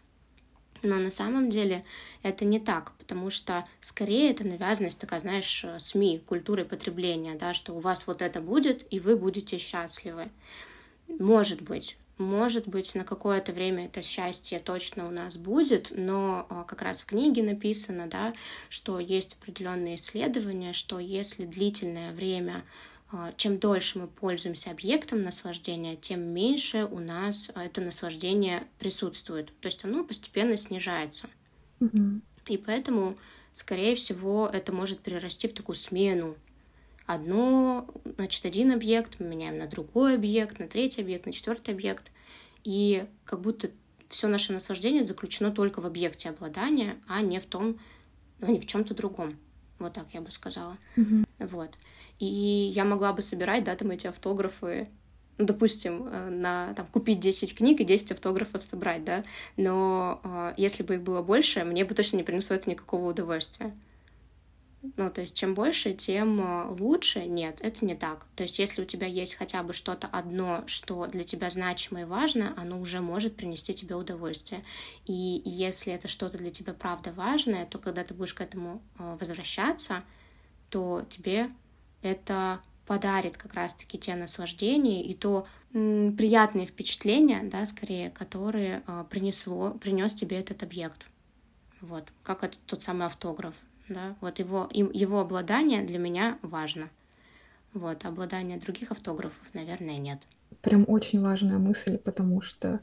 Но 0.82 0.96
на 0.96 1.10
самом 1.10 1.48
деле 1.50 1.84
это 2.22 2.44
не 2.44 2.58
так, 2.58 2.92
потому 2.98 3.30
что 3.30 3.64
скорее 3.80 4.30
это 4.30 4.44
навязанность 4.44 4.98
такая, 4.98 5.20
знаешь, 5.20 5.64
СМИ, 5.78 6.22
культуры 6.26 6.64
потребления, 6.64 7.34
да, 7.34 7.54
что 7.54 7.74
у 7.74 7.78
вас 7.78 8.06
вот 8.06 8.20
это 8.22 8.40
будет, 8.40 8.86
и 8.90 8.98
вы 8.98 9.16
будете 9.16 9.58
счастливы. 9.58 10.30
Может 11.18 11.62
быть, 11.62 11.96
может 12.18 12.68
быть, 12.68 12.94
на 12.94 13.04
какое-то 13.04 13.52
время 13.52 13.86
это 13.86 14.02
счастье 14.02 14.58
точно 14.58 15.08
у 15.08 15.10
нас 15.10 15.36
будет, 15.36 15.92
но 15.96 16.46
как 16.68 16.82
раз 16.82 17.02
в 17.02 17.06
книге 17.06 17.42
написано, 17.42 18.06
да, 18.06 18.34
что 18.68 19.00
есть 19.00 19.34
определенные 19.34 19.96
исследования, 19.96 20.72
что 20.72 20.98
если 20.98 21.46
длительное 21.46 22.12
время 22.12 22.64
чем 23.36 23.58
дольше 23.58 23.98
мы 23.98 24.06
пользуемся 24.06 24.70
объектом 24.70 25.22
наслаждения, 25.22 25.96
тем 25.96 26.22
меньше 26.22 26.88
у 26.90 26.98
нас 26.98 27.50
это 27.54 27.82
наслаждение 27.82 28.66
присутствует. 28.78 29.52
То 29.60 29.66
есть 29.66 29.84
оно 29.84 30.02
постепенно 30.02 30.56
снижается. 30.56 31.28
Mm-hmm. 31.80 32.20
И 32.46 32.56
поэтому, 32.56 33.18
скорее 33.52 33.96
всего, 33.96 34.48
это 34.50 34.72
может 34.72 35.00
перерасти 35.00 35.46
в 35.46 35.52
такую 35.52 35.76
смену. 35.76 36.36
Одно, 37.06 37.86
значит, 38.16 38.44
один 38.44 38.72
объект, 38.72 39.18
мы 39.18 39.26
меняем 39.26 39.58
на 39.58 39.66
другой 39.66 40.14
объект, 40.14 40.58
на 40.58 40.68
третий 40.68 41.02
объект, 41.02 41.26
на 41.26 41.32
четвертый 41.32 41.74
объект. 41.74 42.10
И 42.64 43.04
как 43.24 43.40
будто 43.40 43.70
все 44.08 44.28
наше 44.28 44.52
наслаждение 44.52 45.02
заключено 45.02 45.50
только 45.50 45.80
в 45.80 45.86
объекте 45.86 46.28
обладания, 46.28 46.96
а 47.08 47.22
не 47.22 47.40
в 47.40 47.46
том, 47.46 47.78
но 48.38 48.48
они 48.48 48.60
в 48.60 48.66
чем-то 48.66 48.94
другом. 48.94 49.36
Вот 49.78 49.94
так 49.94 50.06
я 50.12 50.20
бы 50.20 50.30
сказала. 50.30 50.76
Мгм. 50.96 51.26
Вот. 51.38 51.70
И 52.18 52.24
я 52.24 52.84
могла 52.84 53.12
бы 53.12 53.22
собирать, 53.22 53.64
да, 53.64 53.74
там 53.74 53.90
эти 53.90 54.06
автографы, 54.06 54.88
ну, 55.38 55.46
допустим, 55.46 56.06
э, 56.06 56.28
на 56.30 56.72
там, 56.74 56.86
купить 56.86 57.18
10 57.18 57.56
книг 57.56 57.80
и 57.80 57.84
10 57.84 58.12
автографов 58.12 58.62
собрать, 58.62 59.04
да, 59.04 59.24
но 59.56 60.20
э, 60.22 60.52
если 60.56 60.82
бы 60.82 60.94
их 60.94 61.02
было 61.02 61.22
больше, 61.22 61.64
мне 61.64 61.84
бы 61.84 61.94
точно 61.94 62.18
не 62.18 62.22
принесло 62.22 62.54
это 62.54 62.70
никакого 62.70 63.10
удовольствия. 63.10 63.74
Ну, 64.96 65.10
то 65.10 65.20
есть, 65.20 65.36
чем 65.36 65.54
больше, 65.54 65.92
тем 65.92 66.40
э, 66.40 66.66
лучше. 66.70 67.24
Нет, 67.24 67.58
это 67.60 67.84
не 67.84 67.94
так. 67.94 68.26
То 68.34 68.42
есть, 68.42 68.58
если 68.58 68.82
у 68.82 68.84
тебя 68.84 69.06
есть 69.06 69.34
хотя 69.34 69.62
бы 69.62 69.72
что-то 69.72 70.08
одно, 70.08 70.64
что 70.66 71.06
для 71.06 71.22
тебя 71.22 71.50
значимо 71.50 72.00
и 72.00 72.04
важно, 72.04 72.52
оно 72.56 72.80
уже 72.80 73.00
может 73.00 73.36
принести 73.36 73.74
тебе 73.74 73.94
удовольствие. 73.94 74.64
И 75.06 75.42
если 75.44 75.92
это 75.92 76.08
что-то 76.08 76.36
для 76.36 76.50
тебя 76.50 76.74
правда 76.74 77.12
важное, 77.12 77.64
то 77.64 77.78
когда 77.78 78.02
ты 78.02 78.12
будешь 78.12 78.34
к 78.34 78.40
этому 78.40 78.82
э, 78.98 79.16
возвращаться, 79.20 80.02
то 80.68 81.04
тебе 81.08 81.48
это 82.02 82.60
подарит 82.84 83.36
как 83.36 83.54
раз-таки 83.54 83.98
те 83.98 84.16
наслаждения 84.16 85.04
и 85.04 85.14
то 85.14 85.46
приятные 85.70 86.66
впечатления, 86.66 87.40
да, 87.44 87.64
скорее, 87.66 88.10
которые 88.10 88.82
э, 88.86 89.04
принесло, 89.08 89.70
принес 89.70 90.12
тебе 90.12 90.38
этот 90.38 90.64
объект. 90.64 91.06
Вот, 91.80 92.04
как 92.24 92.42
это 92.42 92.58
тот 92.66 92.82
самый 92.82 93.06
автограф 93.06 93.54
да, 93.92 94.16
вот 94.20 94.38
его, 94.38 94.68
его 94.72 95.20
обладание 95.20 95.82
для 95.82 95.98
меня 95.98 96.38
важно. 96.42 96.88
Вот, 97.72 98.04
обладание 98.04 98.58
других 98.58 98.90
автографов, 98.90 99.42
наверное, 99.54 99.98
нет. 99.98 100.18
Прям 100.60 100.84
очень 100.88 101.20
важная 101.20 101.58
мысль, 101.58 101.96
потому 101.96 102.42
что 102.42 102.80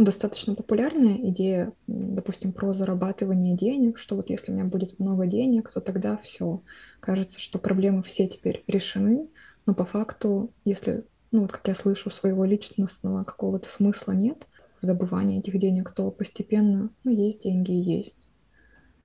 ну, 0.00 0.04
достаточно 0.04 0.54
популярная 0.54 1.16
идея, 1.28 1.74
допустим, 1.86 2.52
про 2.52 2.72
зарабатывание 2.72 3.54
денег, 3.54 3.98
что 3.98 4.16
вот 4.16 4.30
если 4.30 4.50
у 4.50 4.54
меня 4.54 4.64
будет 4.64 4.98
много 4.98 5.26
денег, 5.26 5.70
то 5.70 5.82
тогда 5.82 6.16
все. 6.16 6.62
Кажется, 7.00 7.38
что 7.38 7.58
проблемы 7.58 8.02
все 8.02 8.26
теперь 8.26 8.64
решены, 8.66 9.28
но 9.66 9.74
по 9.74 9.84
факту, 9.84 10.54
если, 10.64 11.04
ну 11.32 11.42
вот 11.42 11.52
как 11.52 11.68
я 11.68 11.74
слышу, 11.74 12.08
своего 12.08 12.46
личностного 12.46 13.24
какого-то 13.24 13.68
смысла 13.68 14.12
нет 14.12 14.46
в 14.80 14.86
добывании 14.86 15.38
этих 15.38 15.58
денег, 15.58 15.90
то 15.90 16.10
постепенно, 16.10 16.88
ну, 17.04 17.10
есть 17.10 17.42
деньги 17.42 17.72
и 17.72 17.98
есть. 17.98 18.29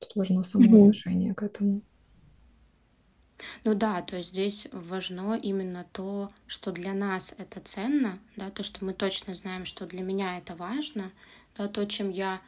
Тут 0.07 0.15
важно 0.15 0.43
само 0.43 0.63
Мгм. 0.65 0.75
отношение 0.75 1.33
к 1.35 1.43
этому. 1.43 1.81
Ну 3.63 3.73
да, 3.75 4.01
то 4.01 4.15
есть 4.17 4.29
здесь 4.29 4.67
важно 4.71 5.37
именно 5.41 5.85
то, 5.91 6.31
что 6.47 6.71
для 6.71 6.93
нас 6.93 7.33
это 7.37 7.59
ценно, 7.59 8.19
да, 8.37 8.49
то, 8.49 8.63
что 8.63 8.83
мы 8.85 8.93
точно 8.93 9.33
знаем, 9.33 9.65
что 9.65 9.85
для 9.85 10.01
меня 10.01 10.37
это 10.37 10.55
важно, 10.55 11.11
да, 11.57 11.67
то, 11.67 11.85
чем 11.85 12.09
я, 12.09 12.41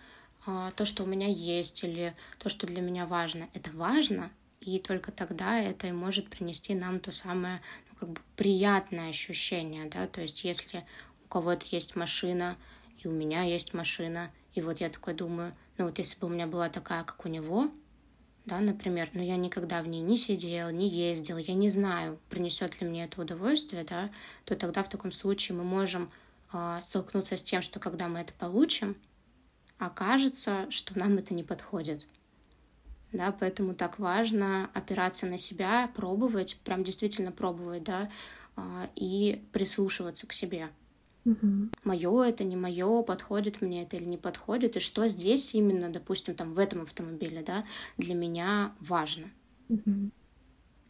а, 0.45 0.71
то, 0.71 0.85
что 0.85 1.03
у 1.03 1.07
меня 1.07 1.27
есть, 1.27 1.83
или 1.83 2.15
то, 2.39 2.49
что 2.49 2.67
для 2.67 2.81
меня 2.81 3.05
важно, 3.05 3.49
это 3.53 3.71
важно, 3.71 4.31
и 4.61 4.79
только 4.79 5.11
тогда 5.11 5.59
это 5.59 5.87
и 5.87 5.91
может 5.91 6.29
принести 6.29 6.73
нам 6.73 6.99
то 6.99 7.11
самое, 7.11 7.61
ну, 7.89 7.95
как 7.99 8.09
бы 8.09 8.21
приятное 8.37 9.09
ощущение, 9.09 9.85
да, 9.89 10.07
то 10.07 10.21
есть 10.21 10.43
если 10.43 10.85
у 11.25 11.27
кого-то 11.27 11.65
есть 11.71 11.95
машина, 11.95 12.55
и 13.03 13.07
у 13.07 13.11
меня 13.11 13.43
есть 13.43 13.73
машина, 13.73 14.31
и 14.53 14.61
вот 14.61 14.79
я 14.79 14.89
такой 14.89 15.13
думаю, 15.13 15.53
ну 15.77 15.85
вот 15.85 15.99
если 15.99 16.19
бы 16.19 16.27
у 16.27 16.29
меня 16.29 16.47
была 16.47 16.69
такая, 16.69 17.03
как 17.03 17.25
у 17.25 17.29
него, 17.29 17.69
да, 18.45 18.59
например, 18.59 19.09
но 19.13 19.21
я 19.21 19.35
никогда 19.35 19.81
в 19.81 19.87
ней 19.87 20.01
не 20.01 20.17
сидел, 20.17 20.69
не 20.69 20.87
ездил, 20.87 21.37
я 21.37 21.53
не 21.53 21.69
знаю, 21.69 22.17
принесет 22.29 22.79
ли 22.79 22.87
мне 22.87 23.03
это 23.03 23.21
удовольствие, 23.21 23.83
да, 23.83 24.09
то 24.45 24.55
тогда 24.55 24.83
в 24.83 24.89
таком 24.89 25.11
случае 25.11 25.57
мы 25.57 25.65
можем 25.65 26.09
э, 26.53 26.79
столкнуться 26.85 27.35
с 27.37 27.43
тем, 27.43 27.61
что 27.61 27.79
когда 27.79 28.07
мы 28.07 28.19
это 28.19 28.33
получим, 28.33 28.95
окажется, 29.77 30.71
что 30.71 30.97
нам 30.97 31.17
это 31.17 31.33
не 31.33 31.43
подходит. 31.43 32.05
Да, 33.11 33.31
поэтому 33.37 33.73
так 33.73 33.99
важно 33.99 34.69
опираться 34.73 35.25
на 35.25 35.37
себя, 35.37 35.91
пробовать, 35.95 36.57
прям 36.63 36.83
действительно 36.83 37.31
пробовать, 37.31 37.83
да, 37.83 38.09
э, 38.55 38.61
и 38.95 39.45
прислушиваться 39.51 40.25
к 40.25 40.31
себе. 40.31 40.69
Мгм. 41.27 41.69
Мое 41.83 42.23
это, 42.23 42.43
не 42.43 42.55
мое, 42.55 43.01
подходит 43.03 43.61
мне 43.61 43.83
это 43.83 43.97
или 43.97 44.05
не 44.05 44.17
подходит, 44.17 44.77
и 44.77 44.79
что 44.79 45.07
здесь 45.07 45.53
именно, 45.55 45.89
допустим, 45.89 46.35
там 46.35 46.53
в 46.53 46.59
этом 46.59 46.83
автомобиле, 46.83 47.43
да, 47.45 47.63
для 47.97 48.13
меня 48.15 48.73
важно 48.79 49.29
Мгм. 49.69 50.11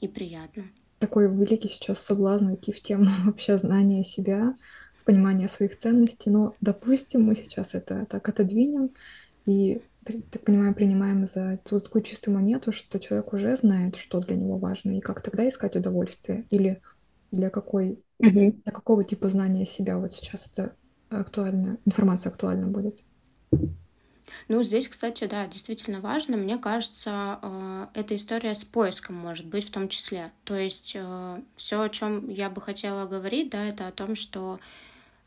и 0.02 0.08
приятно. 0.08 0.64
Такой 1.00 1.28
великий 1.30 1.70
сейчас 1.70 2.00
соблазн 2.04 2.48
уйти 2.48 2.72
в 2.72 2.82
тему 2.82 3.06
вообще 3.26 3.58
знания 3.58 4.04
себя, 4.04 4.56
в 4.96 5.04
понимание 5.06 5.48
своих 5.48 5.78
ценностей. 5.78 6.30
Но, 6.30 6.56
допустим, 6.62 7.24
мы 7.24 7.36
сейчас 7.36 7.76
это 7.76 8.06
так 8.10 8.28
отодвинем 8.30 8.92
и, 9.46 9.82
так 10.32 10.44
понимаю, 10.44 10.74
принимаем 10.74 11.28
за 11.28 11.60
такую 11.64 12.04
чистую 12.04 12.36
монету, 12.36 12.72
что 12.72 13.00
человек 13.00 13.34
уже 13.34 13.56
знает, 13.56 13.96
что 13.96 14.20
для 14.20 14.36
него 14.36 14.58
важно, 14.58 14.98
и 14.98 15.02
как 15.02 15.22
тогда 15.22 15.48
искать 15.48 15.76
удовольствие, 15.76 16.46
или 16.50 16.82
для 17.32 17.50
какой, 17.50 18.04
Мгм. 18.22 18.64
для 18.64 18.72
какого 18.74 19.04
типа 19.04 19.30
знания 19.30 19.66
себя 19.66 19.98
вот 20.00 20.14
сейчас 20.14 20.48
это 20.52 20.76
актуально, 21.10 21.80
информация 21.86 22.32
актуальна 22.32 22.68
будет. 22.68 23.04
Ну, 24.50 24.62
здесь, 24.64 24.88
кстати, 24.88 25.26
да, 25.26 25.48
действительно 25.48 26.00
важно. 26.02 26.38
Мне 26.38 26.58
кажется, 26.58 27.40
э, 27.42 27.88
эта 27.94 28.16
история 28.16 28.56
с 28.56 28.64
поиском 28.64 29.16
может 29.16 29.46
быть 29.46 29.68
в 29.68 29.72
том 29.72 29.88
числе. 29.90 30.32
То 30.44 30.56
есть 30.56 30.96
все, 31.56 31.82
о 31.82 31.90
чем 31.90 32.30
я 32.30 32.50
бы 32.50 32.62
хотела 32.62 33.06
говорить, 33.08 33.50
да, 33.50 33.66
это 33.66 33.88
о 33.88 33.92
том, 33.92 34.16
что 34.16 34.60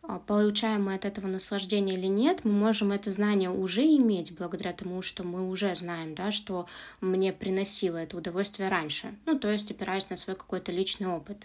а, 0.02 0.18
получаем 0.20 0.84
мы 0.86 0.94
от 0.94 1.04
этого 1.06 1.28
наслаждение 1.28 1.98
или 1.98 2.06
нет, 2.06 2.44
мы 2.44 2.52
можем 2.52 2.92
это 2.92 3.10
знание 3.10 3.50
уже 3.50 3.82
иметь 3.84 4.36
благодаря 4.36 4.72
тому, 4.72 5.02
что 5.02 5.24
мы 5.24 5.48
уже 5.50 5.74
знаем, 5.74 6.14
да, 6.14 6.32
что 6.32 6.66
мне 7.00 7.32
приносило 7.32 7.98
это 7.98 8.16
удовольствие 8.18 8.68
раньше. 8.68 9.14
Ну, 9.26 9.38
то 9.38 9.50
есть 9.50 9.70
опираясь 9.70 10.10
на 10.10 10.16
свой 10.18 10.36
какой-то 10.36 10.72
личный 10.72 11.08
опыт. 11.08 11.38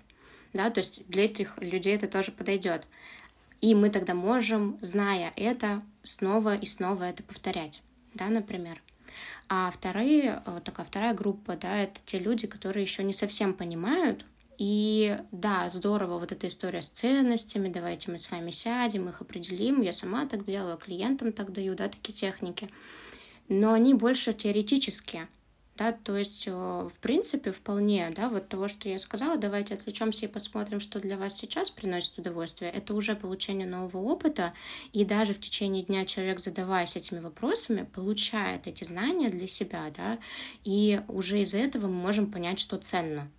Да, 0.56 0.70
то 0.70 0.80
есть 0.80 1.06
для 1.10 1.26
этих 1.26 1.58
людей 1.60 1.96
это 1.96 2.08
тоже 2.08 2.32
подойдет. 2.32 2.88
И 3.60 3.76
мы 3.76 3.90
тогда 3.90 4.14
можем, 4.14 4.78
зная 4.82 5.34
это, 5.36 5.82
снова 6.04 6.56
и 6.56 6.66
снова 6.66 7.04
это 7.04 7.24
повторять, 7.24 7.82
да, 8.14 8.28
например. 8.28 8.82
А 9.50 9.70
вторые, 9.70 10.42
такая 10.64 10.86
вторая 10.86 11.14
группа, 11.14 11.58
да, 11.58 11.76
это 11.84 12.00
те 12.06 12.20
люди, 12.20 12.48
которые 12.48 12.84
еще 12.84 13.04
не 13.04 13.14
совсем 13.14 13.54
понимают, 13.54 14.26
и 14.58 15.20
да, 15.34 15.68
здорово 15.68 16.20
вот 16.20 16.32
эта 16.32 16.48
история 16.48 16.82
с 16.82 16.88
ценностями, 16.88 17.68
давайте 17.68 18.10
мы 18.10 18.18
с 18.18 18.32
вами 18.32 18.52
сядем, 18.52 19.10
их 19.10 19.20
определим, 19.20 19.82
я 19.82 19.92
сама 19.92 20.26
так 20.26 20.46
делаю, 20.46 20.78
клиентам 20.78 21.34
так 21.34 21.52
даю, 21.52 21.76
да, 21.76 21.90
такие 21.90 22.14
техники. 22.14 22.70
Но 23.50 23.74
они 23.74 23.94
больше 23.94 24.32
теоретические, 24.32 25.28
да, 25.78 25.92
то 25.92 26.16
есть, 26.16 26.48
в 26.48 26.94
принципе, 27.02 27.52
вполне, 27.52 28.10
да, 28.16 28.30
вот 28.30 28.48
того, 28.48 28.70
что 28.70 28.88
я 28.88 28.98
сказала, 28.98 29.38
давайте 29.38 29.74
отвлечемся 29.74 30.26
и 30.26 30.30
посмотрим, 30.30 30.80
что 30.80 31.02
для 31.02 31.18
вас 31.18 31.38
сейчас 31.38 31.70
приносит 31.70 32.18
удовольствие, 32.18 32.72
это 32.72 32.94
уже 32.94 33.14
получение 33.14 33.68
нового 33.68 33.98
опыта, 33.98 34.54
и 34.94 35.04
даже 35.04 35.34
в 35.34 35.42
течение 35.42 35.84
дня 35.84 36.06
человек, 36.06 36.40
задаваясь 36.40 36.96
этими 36.96 37.20
вопросами, 37.20 37.84
получает 37.84 38.68
эти 38.68 38.86
знания 38.86 39.28
для 39.28 39.48
себя, 39.48 39.92
да, 39.96 40.18
и 40.64 41.02
уже 41.10 41.42
из-за 41.42 41.58
этого 41.58 41.88
мы 41.88 41.94
можем 41.94 42.32
понять, 42.32 42.60
что 42.60 42.78
ценно. 42.78 43.30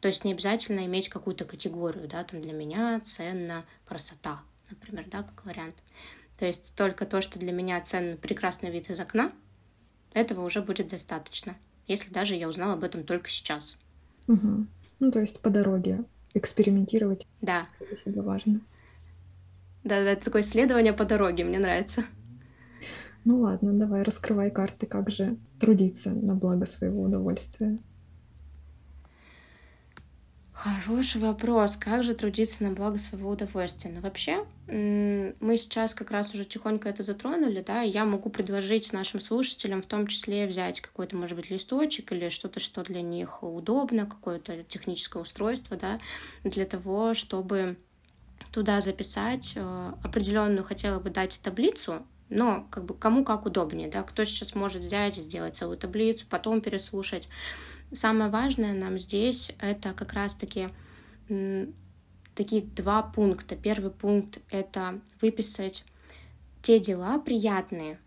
То 0.00 0.08
есть 0.08 0.24
не 0.24 0.32
обязательно 0.32 0.86
иметь 0.86 1.10
какую-то 1.10 1.44
категорию, 1.44 2.08
да, 2.08 2.24
там 2.24 2.40
для 2.40 2.54
меня 2.54 3.00
ценна 3.00 3.66
красота, 3.84 4.40
например, 4.70 5.04
да, 5.08 5.24
как 5.24 5.44
вариант. 5.44 5.76
То 6.38 6.46
есть 6.46 6.74
только 6.74 7.04
то, 7.04 7.20
что 7.20 7.38
для 7.38 7.52
меня 7.52 7.78
ценно 7.82 8.16
прекрасный 8.16 8.70
вид 8.70 8.88
из 8.88 8.98
окна, 8.98 9.30
этого 10.14 10.44
уже 10.44 10.62
будет 10.62 10.88
достаточно 10.88 11.54
если 11.92 12.12
даже 12.12 12.34
я 12.34 12.48
узнала 12.48 12.72
об 12.74 12.84
этом 12.84 13.04
только 13.04 13.28
сейчас. 13.28 13.78
Угу. 14.28 14.66
Ну, 15.00 15.10
то 15.12 15.20
есть 15.20 15.40
по 15.40 15.50
дороге 15.50 16.04
экспериментировать. 16.34 17.26
Да. 17.40 17.66
Это 18.04 18.22
важно. 18.22 18.60
Да, 19.84 20.02
да, 20.02 20.12
это 20.12 20.24
такое 20.24 20.42
исследование 20.42 20.92
по 20.92 21.04
дороге, 21.04 21.44
мне 21.44 21.58
нравится. 21.58 22.04
Ну 23.24 23.40
ладно, 23.40 23.72
давай, 23.72 24.02
раскрывай 24.02 24.50
карты, 24.50 24.86
как 24.86 25.10
же 25.10 25.36
трудиться 25.60 26.10
на 26.10 26.34
благо 26.34 26.66
своего 26.66 27.02
удовольствия. 27.02 27.78
Хороший 30.52 31.20
вопрос. 31.20 31.76
Как 31.76 32.02
же 32.02 32.14
трудиться 32.14 32.62
на 32.62 32.72
благо 32.72 32.98
своего 32.98 33.30
удовольствия? 33.30 33.90
Ну, 33.90 34.00
вообще, 34.02 34.44
мы 34.68 35.56
сейчас 35.56 35.94
как 35.94 36.10
раз 36.10 36.34
уже 36.34 36.44
тихонько 36.44 36.88
это 36.88 37.02
затронули, 37.02 37.64
да, 37.66 37.82
и 37.82 37.90
я 37.90 38.04
могу 38.04 38.28
предложить 38.28 38.92
нашим 38.92 39.18
слушателям 39.18 39.82
в 39.82 39.86
том 39.86 40.06
числе 40.06 40.46
взять 40.46 40.80
какой-то, 40.80 41.16
может 41.16 41.36
быть, 41.36 41.50
листочек 41.50 42.12
или 42.12 42.28
что-то, 42.28 42.60
что 42.60 42.84
для 42.84 43.00
них 43.00 43.42
удобно, 43.42 44.06
какое-то 44.06 44.62
техническое 44.64 45.22
устройство, 45.22 45.76
да, 45.76 46.00
для 46.44 46.66
того, 46.66 47.14
чтобы 47.14 47.76
туда 48.52 48.82
записать 48.82 49.54
э, 49.56 49.92
определенную, 50.04 50.64
хотела 50.64 51.00
бы 51.00 51.08
дать 51.08 51.40
таблицу, 51.42 52.02
но 52.28 52.66
как 52.70 52.84
бы 52.84 52.94
кому 52.94 53.24
как 53.24 53.46
удобнее, 53.46 53.88
да, 53.88 54.02
кто 54.02 54.24
сейчас 54.24 54.54
может 54.54 54.82
взять 54.82 55.18
и 55.18 55.22
сделать 55.22 55.56
целую 55.56 55.78
таблицу, 55.78 56.26
потом 56.28 56.60
переслушать. 56.60 57.28
Самое 57.94 58.30
важное 58.30 58.72
нам 58.72 58.98
здесь 58.98 59.52
это 59.60 59.92
как 59.92 60.12
раз-таки 60.12 60.68
такие 62.34 62.62
два 62.62 63.02
пункта. 63.02 63.56
Первый 63.56 63.90
пункт— 63.90 64.38
это 64.50 65.00
выписать 65.20 65.84
те 66.62 66.78
дела 66.78 67.18
приятные 67.18 67.98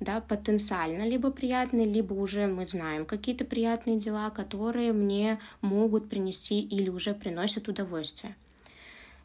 да, 0.00 0.22
потенциально 0.22 1.06
либо 1.06 1.30
приятные, 1.30 1.86
либо 1.86 2.14
уже 2.14 2.46
мы 2.46 2.66
знаем 2.66 3.04
какие-то 3.04 3.44
приятные 3.44 3.98
дела, 3.98 4.30
которые 4.30 4.92
мне 4.92 5.38
могут 5.60 6.08
принести 6.08 6.60
или 6.60 6.88
уже 6.88 7.14
приносят 7.14 7.68
удовольствие. 7.68 8.34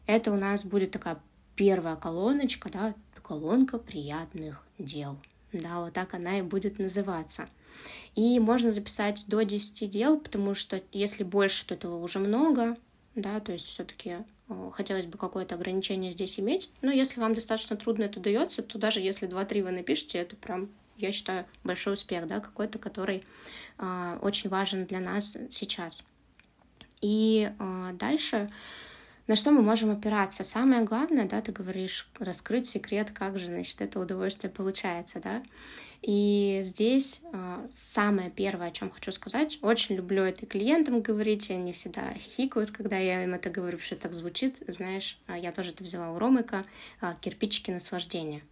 Это 0.06 0.30
у 0.30 0.36
нас 0.36 0.64
будет 0.64 0.90
такая 0.90 1.18
первая 1.56 1.96
колоночка, 1.96 2.68
да, 2.70 2.94
колонка 3.22 3.78
приятных 3.78 4.62
дел. 4.78 5.16
Да, 5.52 5.80
вот 5.80 5.94
так 5.94 6.12
она 6.14 6.38
и 6.38 6.42
будет 6.42 6.78
называться. 6.78 7.48
И 8.14 8.38
можно 8.40 8.72
записать 8.72 9.24
до 9.28 9.42
10 9.42 9.90
дел, 9.90 10.18
потому 10.18 10.54
что 10.54 10.80
если 10.92 11.24
больше, 11.24 11.66
то 11.66 11.74
этого 11.74 12.02
уже 12.02 12.18
много, 12.18 12.76
да, 13.14 13.40
то 13.40 13.52
есть 13.52 13.66
все-таки 13.66 14.18
э, 14.48 14.70
хотелось 14.72 15.06
бы 15.06 15.18
какое-то 15.18 15.54
ограничение 15.54 16.12
здесь 16.12 16.38
иметь. 16.38 16.70
Но 16.82 16.90
если 16.90 17.20
вам 17.20 17.34
достаточно 17.34 17.76
трудно 17.76 18.04
это 18.04 18.20
дается, 18.20 18.62
то 18.62 18.78
даже 18.78 19.00
если 19.00 19.28
2-3 19.28 19.62
вы 19.62 19.70
напишете, 19.70 20.18
это 20.18 20.36
прям, 20.36 20.68
я 20.96 21.12
считаю, 21.12 21.46
большой 21.64 21.94
успех, 21.94 22.26
да, 22.26 22.40
какой-то, 22.40 22.78
который 22.78 23.24
э, 23.78 24.18
очень 24.22 24.50
важен 24.50 24.86
для 24.86 25.00
нас 25.00 25.34
сейчас. 25.50 26.04
И 27.00 27.50
э, 27.58 27.90
дальше 27.94 28.50
на 29.26 29.34
что 29.34 29.50
мы 29.50 29.60
можем 29.60 29.90
опираться? 29.90 30.44
Самое 30.44 30.82
главное, 30.82 31.26
да, 31.26 31.40
ты 31.40 31.50
говоришь, 31.50 32.08
раскрыть 32.18 32.66
секрет, 32.66 33.10
как 33.10 33.38
же, 33.38 33.46
значит, 33.46 33.80
это 33.80 33.98
удовольствие 33.98 34.52
получается, 34.52 35.20
да. 35.20 35.42
И 36.02 36.60
здесь 36.62 37.20
э, 37.32 37.66
самое 37.68 38.30
первое, 38.30 38.68
о 38.68 38.70
чем 38.70 38.90
хочу 38.90 39.10
сказать, 39.10 39.58
очень 39.62 39.96
люблю 39.96 40.22
это 40.22 40.46
клиентам 40.46 41.00
говорить, 41.00 41.50
они 41.50 41.72
всегда 41.72 42.12
хихикают, 42.14 42.70
когда 42.70 42.98
я 42.98 43.24
им 43.24 43.34
это 43.34 43.50
говорю, 43.50 43.78
что 43.80 43.96
так 43.96 44.14
звучит, 44.14 44.62
знаешь, 44.68 45.18
а 45.26 45.36
я 45.36 45.50
тоже 45.50 45.70
это 45.70 45.82
взяла 45.82 46.12
у 46.12 46.18
Ромыка, 46.18 46.64
э, 47.00 47.14
кирпичики 47.20 47.72
наслаждения. 47.72 48.42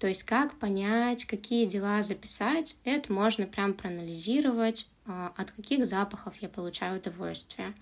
То 0.00 0.08
есть 0.08 0.24
как 0.24 0.54
понять, 0.54 1.24
какие 1.26 1.66
дела 1.66 2.02
записать, 2.02 2.76
это 2.84 3.12
можно 3.12 3.46
прям 3.46 3.74
проанализировать, 3.74 4.88
от 5.36 5.50
каких 5.52 5.86
запахов 5.86 6.34
я 6.40 6.48
получаю 6.48 6.98
удовольствие 6.98 7.74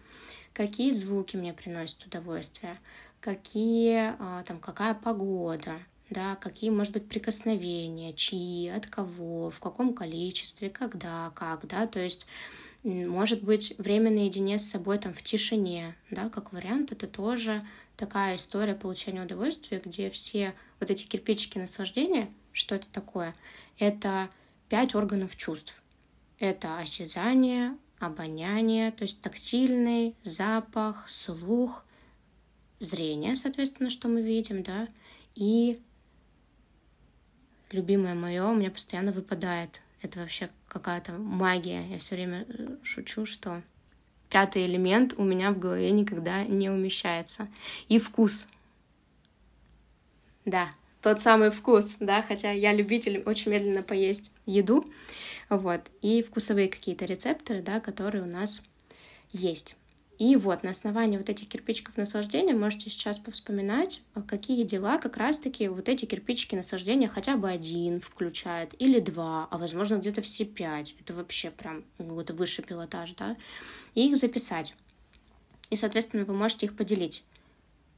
какие 0.57 0.91
звуки 0.93 1.37
мне 1.37 1.53
приносят 1.53 2.07
удовольствие, 2.07 2.79
какие, 3.21 4.15
а, 4.19 4.43
там, 4.45 4.59
какая 4.59 4.95
погода, 4.95 5.79
да, 6.09 6.35
какие, 6.37 6.71
может 6.71 6.95
быть, 6.95 7.07
прикосновения, 7.09 8.15
чьи, 8.15 8.69
от 8.69 8.87
кого, 8.87 9.51
в 9.51 9.61
каком 9.61 9.93
количестве, 9.93 10.71
когда, 10.71 11.31
как, 11.35 11.67
да, 11.67 11.87
то 11.87 12.01
есть 12.01 12.27
может 12.85 13.43
быть 13.43 13.75
время 13.77 14.11
наедине 14.11 14.59
с 14.59 14.71
собой 14.71 14.99
там 14.99 15.13
в 15.13 15.23
тишине, 15.23 15.95
да, 16.11 16.31
как 16.31 16.55
вариант, 16.55 16.91
это 16.91 17.07
тоже 17.07 17.63
такая 17.99 18.37
история 18.37 18.75
получения 18.75 19.23
удовольствия, 19.23 19.83
где 19.85 20.09
все 20.09 20.55
вот 20.81 20.91
эти 20.91 21.05
кирпичики 21.05 21.59
наслаждения, 21.59 22.33
что 22.53 22.77
это 22.77 22.87
такое? 22.91 23.35
Это 23.79 24.31
пять 24.71 24.95
органов 24.95 25.37
чувств. 25.37 25.83
Это 26.39 26.79
осязание, 26.79 27.77
обоняние, 27.99 28.93
то 28.93 29.03
есть 29.03 29.21
тактильный, 29.21 30.15
запах, 30.23 31.09
слух, 31.09 31.85
зрение, 32.81 33.37
соответственно, 33.37 33.91
что 33.91 34.09
мы 34.09 34.23
видим, 34.23 34.63
да, 34.63 34.89
и 35.35 35.81
любимое 37.71 38.15
мое 38.15 38.47
у 38.47 38.55
меня 38.55 38.71
постоянно 38.71 39.13
выпадает. 39.13 39.83
Это 40.03 40.21
вообще 40.21 40.51
какая-то 40.69 41.13
магия. 41.13 41.87
Я 41.89 41.99
все 41.99 42.15
время 42.17 42.45
э, 42.49 42.77
шучу, 42.83 43.27
что 43.27 43.63
пятый 44.29 44.67
элемент 44.67 45.15
у 45.17 45.25
меня 45.25 45.51
в 45.53 45.59
голове 45.59 45.91
никогда 45.91 46.45
не 46.45 46.71
умещается. 46.71 47.49
И 47.89 47.99
вкус. 47.99 48.47
Да, 50.45 50.69
тот 51.03 51.21
самый 51.21 51.51
вкус, 51.51 51.97
да, 52.01 52.23
хотя 52.23 52.51
я 52.51 52.73
любитель 52.73 53.23
очень 53.25 53.53
медленно 53.53 53.83
поесть 53.83 54.33
еду, 54.45 54.85
вот, 55.49 55.83
и 56.03 56.23
вкусовые 56.23 56.69
какие-то 56.69 57.05
рецепторы, 57.05 57.63
да, 57.63 57.81
которые 57.81 58.25
у 58.25 58.27
нас 58.27 58.63
есть. 59.33 59.77
И 60.19 60.35
вот 60.37 60.63
на 60.63 60.71
основании 60.71 61.19
вот 61.19 61.29
этих 61.29 61.47
кирпичиков 61.47 61.99
наслаждения 61.99 62.55
можете 62.55 62.89
сейчас 62.89 63.19
повспоминать, 63.19 64.01
а 64.15 64.23
какие 64.23 64.65
дела 64.65 64.97
как 64.97 65.19
раз-таки 65.19 65.69
вот 65.69 65.91
эти 65.91 66.07
кирпичики 66.07 66.55
наслаждения 66.55 67.09
хотя 67.09 67.37
бы 67.37 67.51
один 67.51 68.01
включает, 68.01 68.75
или 68.79 68.99
два, 68.99 69.47
а 69.51 69.59
возможно 69.59 69.97
где-то 69.97 70.23
все 70.23 70.47
пять. 70.47 70.95
Это 71.01 71.13
вообще 71.13 71.51
прям 71.51 71.85
какой-то 71.99 72.33
высший 72.33 72.65
пилотаж, 72.65 73.13
да. 73.13 73.37
И 73.95 74.09
их 74.09 74.17
записать. 74.17 74.75
И, 75.69 75.77
соответственно, 75.77 76.25
вы 76.25 76.33
можете 76.33 76.65
их 76.65 76.77
поделить. 76.77 77.23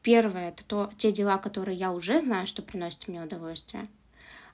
Первое— 0.09 0.49
это 0.59 0.65
то, 0.65 0.91
те 0.97 1.13
дела, 1.13 1.37
которые 1.37 1.77
я 1.77 1.93
уже 1.93 2.23
знаю, 2.23 2.47
что 2.47 2.63
приносят 2.63 3.09
мне 3.09 3.23
удовольствие. 3.23 3.89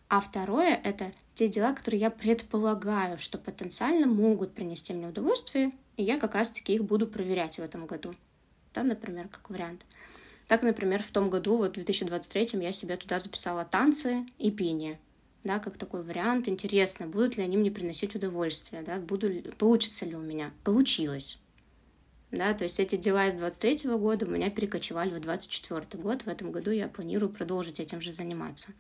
А 0.09 0.21
второе— 0.21 0.75
это 0.85 1.13
те 1.37 1.47
дела, 1.47 1.73
которые 1.73 2.01
я 2.01 2.11
предполагаю, 2.11 3.19
что 3.19 3.39
потенциально 3.39 4.09
могут 4.09 4.53
принести 4.53 4.93
мне 4.93 5.07
удовольствие, 5.07 5.71
и 5.97 6.03
я 6.03 6.19
как 6.19 6.35
раз-таки 6.35 6.75
их 6.75 6.83
буду 6.85 7.07
проверять 7.07 7.59
в 7.59 7.61
этом 7.61 7.87
году. 7.87 8.17
Да, 8.75 8.83
например, 8.83 9.29
как 9.29 9.49
вариант. 9.49 9.83
Так, 10.49 10.65
например, 10.65 11.05
в 11.05 11.13
том 11.13 11.31
году, 11.31 11.57
вот 11.59 11.71
в 11.71 11.75
2023 11.75 12.61
я 12.61 12.73
себе 12.73 12.97
туда 12.97 13.21
записала 13.21 13.65
танцы 13.65 14.27
и 14.39 14.51
пение. 14.51 14.99
Да, 15.45 15.61
как 15.61 15.79
такой 15.79 16.03
вариант. 16.03 16.49
Интересно, 16.49 17.07
будут 17.07 17.37
ли 17.37 17.45
они 17.45 17.57
мне 17.57 17.71
приносить 17.71 18.17
удовольствие, 18.17 18.83
да, 18.83 18.97
буду, 18.97 19.31
получится 19.57 20.05
ли 20.05 20.17
у 20.17 20.21
меня. 20.21 20.51
Получилось. 20.65 21.39
Да, 22.35 22.53
то 22.53 22.65
есть 22.65 22.81
эти 22.81 22.97
дела 22.97 23.29
из 23.29 23.35
23 23.35 23.91
года 23.97 24.27
у 24.27 24.31
меня 24.31 24.51
перекочевали 24.51 25.11
в 25.11 25.21
24 25.21 26.03
год. 26.03 26.23
В 26.23 26.29
этом 26.29 26.51
году 26.51 26.71
я 26.71 26.89
планирую 26.89 27.31
продолжить 27.31 27.81
этим 27.81 28.01
же 28.01 28.13
заниматься. 28.13 28.73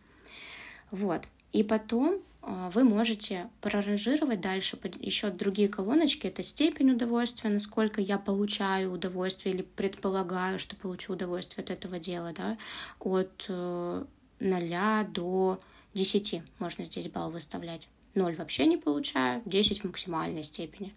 Вот. 0.90 1.22
И 1.52 1.62
потом 1.62 2.20
а, 2.42 2.68
вы 2.70 2.82
можете 2.82 3.48
проранжировать 3.60 4.40
дальше 4.40 4.76
еще 5.00 5.30
другие 5.30 5.68
колоночки. 5.68 6.26
Это 6.26 6.42
степень 6.42 6.90
удовольствия, 6.90 7.48
насколько 7.48 8.00
я 8.00 8.18
получаю 8.18 8.92
удовольствие 8.92 9.54
или 9.54 9.62
предполагаю, 9.62 10.58
что 10.58 10.74
получу 10.74 11.12
удовольствие 11.12 11.62
от 11.62 11.70
этого 11.70 11.98
дела, 11.98 12.32
да, 12.36 12.58
от 12.98 13.46
0 13.48 14.06
э, 14.40 15.04
до 15.08 15.60
10 15.94 16.42
можно 16.58 16.84
здесь 16.84 17.08
балл 17.08 17.30
выставлять. 17.30 17.88
0 18.14 18.34
вообще 18.36 18.66
не 18.66 18.76
получаю, 18.76 19.40
10 19.44 19.80
в 19.80 19.84
максимальной 19.84 20.44
степени. 20.44 20.92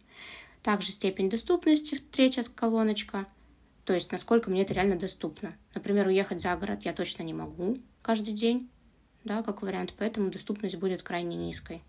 Также 0.67 0.91
степень 0.91 1.29
доступности, 1.29 1.95
третья 2.11 2.43
колоночка, 2.43 3.25
то 3.85 3.93
есть 3.93 4.11
насколько 4.11 4.49
мне 4.49 4.63
это 4.63 4.73
реально 4.73 4.97
доступно. 4.97 5.55
Например, 5.73 6.05
уехать 6.07 6.41
за 6.41 6.53
город 6.57 6.81
я 6.83 6.91
точно 6.91 7.23
не 7.23 7.33
могу 7.33 7.77
каждый 8.01 8.33
день, 8.33 8.69
да, 9.23 9.43
как 9.43 9.61
вариант, 9.61 9.93
поэтому 9.97 10.29
доступность 10.29 10.75
будет 10.75 11.03
крайне 11.03 11.37
низкой. 11.37 11.81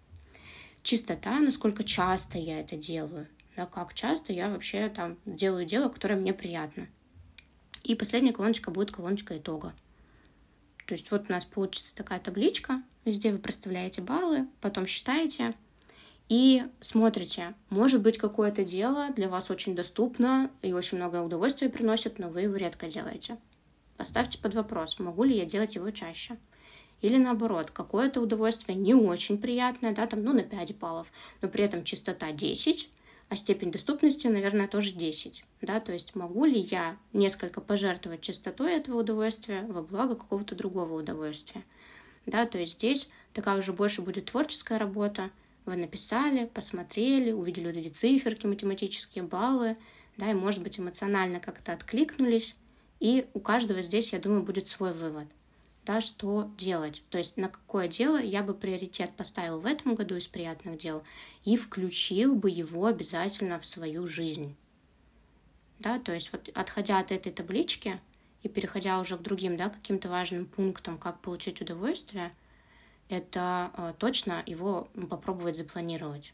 Чистота, 0.84 1.40
насколько 1.40 1.82
часто 1.82 2.38
я 2.38 2.60
это 2.60 2.76
делаю, 2.76 3.26
да, 3.56 3.66
как 3.66 3.94
часто 3.94 4.32
я 4.32 4.48
вообще 4.48 4.88
там 4.88 5.18
делаю 5.26 5.66
дело, 5.66 5.88
которое 5.88 6.14
мне 6.14 6.32
приятно. 6.32 6.86
И 7.82 7.96
последняя 7.96 8.32
колоночка 8.32 8.70
будет 8.70 8.92
колоночка 8.92 9.36
итога. 9.36 9.74
То 10.86 10.94
есть 10.94 11.10
вот 11.10 11.28
у 11.28 11.32
нас 11.32 11.44
получится 11.44 11.96
такая 11.96 12.20
табличка, 12.20 12.80
везде 13.04 13.32
вы 13.32 13.38
проставляете 13.38 14.02
баллы, 14.02 14.46
потом 14.60 14.86
считаете 14.86 15.56
и 16.28 16.64
смотрите, 16.80 17.54
может 17.70 18.02
быть 18.02 18.18
какое-то 18.18 18.64
дело 18.64 19.08
для 19.16 19.28
вас 19.28 19.50
очень 19.50 19.74
доступно 19.74 20.50
и 20.60 20.72
очень 20.72 20.98
много 20.98 21.22
удовольствия 21.22 21.70
приносит, 21.70 22.18
но 22.18 22.28
вы 22.28 22.42
его 22.42 22.56
редко 22.56 22.88
делаете. 22.88 23.38
Поставьте 23.96 24.38
под 24.38 24.54
вопрос, 24.54 24.98
могу 24.98 25.24
ли 25.24 25.36
я 25.36 25.44
делать 25.44 25.74
его 25.74 25.90
чаще. 25.90 26.36
Или 27.00 27.16
наоборот, 27.16 27.70
какое-то 27.70 28.20
удовольствие 28.20 28.76
не 28.76 28.94
очень 28.94 29.38
приятное, 29.38 29.94
да, 29.94 30.06
там, 30.06 30.22
ну, 30.22 30.32
на 30.32 30.42
5 30.42 30.76
баллов, 30.78 31.06
но 31.40 31.48
при 31.48 31.64
этом 31.64 31.84
частота 31.84 32.32
10, 32.32 32.90
а 33.28 33.36
степень 33.36 33.70
доступности, 33.70 34.26
наверное, 34.26 34.68
тоже 34.68 34.92
10, 34.92 35.44
да, 35.62 35.80
то 35.80 35.92
есть 35.92 36.14
могу 36.14 36.44
ли 36.44 36.58
я 36.58 36.96
несколько 37.12 37.60
пожертвовать 37.60 38.20
частотой 38.20 38.72
этого 38.72 39.00
удовольствия 39.00 39.62
во 39.68 39.82
благо 39.82 40.16
какого-то 40.16 40.54
другого 40.54 40.98
удовольствия, 40.98 41.62
да, 42.26 42.46
то 42.46 42.58
есть 42.58 42.74
здесь 42.74 43.08
такая 43.32 43.58
уже 43.58 43.72
больше 43.72 44.02
будет 44.02 44.26
творческая 44.26 44.78
работа, 44.78 45.30
вы 45.68 45.76
написали, 45.76 46.46
посмотрели, 46.46 47.32
увидели 47.32 47.66
вот 47.66 47.76
эти 47.76 47.88
циферки, 47.88 48.46
математические 48.46 49.24
баллы, 49.24 49.76
да, 50.16 50.30
и, 50.30 50.34
может 50.34 50.62
быть, 50.62 50.78
эмоционально 50.78 51.40
как-то 51.40 51.72
откликнулись, 51.72 52.56
и 53.00 53.26
у 53.34 53.40
каждого 53.40 53.82
здесь, 53.82 54.12
я 54.12 54.18
думаю, 54.18 54.42
будет 54.42 54.66
свой 54.66 54.92
вывод 54.92 55.28
да, 55.88 56.02
что 56.02 56.50
делать. 56.58 57.02
То 57.08 57.16
есть 57.16 57.38
на 57.38 57.48
какое 57.48 57.88
дело 57.88 58.20
я 58.20 58.42
бы 58.42 58.52
приоритет 58.52 59.10
поставил 59.16 59.58
в 59.58 59.64
этом 59.64 59.94
году 59.94 60.16
из 60.16 60.28
приятных 60.28 60.76
дел 60.76 61.02
и 61.46 61.56
включил 61.56 62.36
бы 62.36 62.50
его 62.50 62.84
обязательно 62.84 63.58
в 63.58 63.64
свою 63.64 64.06
жизнь. 64.06 64.54
Да, 65.78 65.98
то 65.98 66.12
есть 66.12 66.30
вот 66.30 66.50
отходя 66.54 66.98
от 66.98 67.10
этой 67.10 67.32
таблички 67.32 67.98
и 68.42 68.50
переходя 68.50 69.00
уже 69.00 69.16
к 69.16 69.22
другим, 69.22 69.56
да, 69.56 69.70
каким-то 69.70 70.10
важным 70.10 70.44
пунктам, 70.44 70.98
как 70.98 71.20
получить 71.20 71.62
удовольствие, 71.62 72.34
это 73.08 73.70
э, 73.76 73.94
точно 73.98 74.42
его 74.46 74.88
попробовать 75.10 75.56
запланировать. 75.56 76.32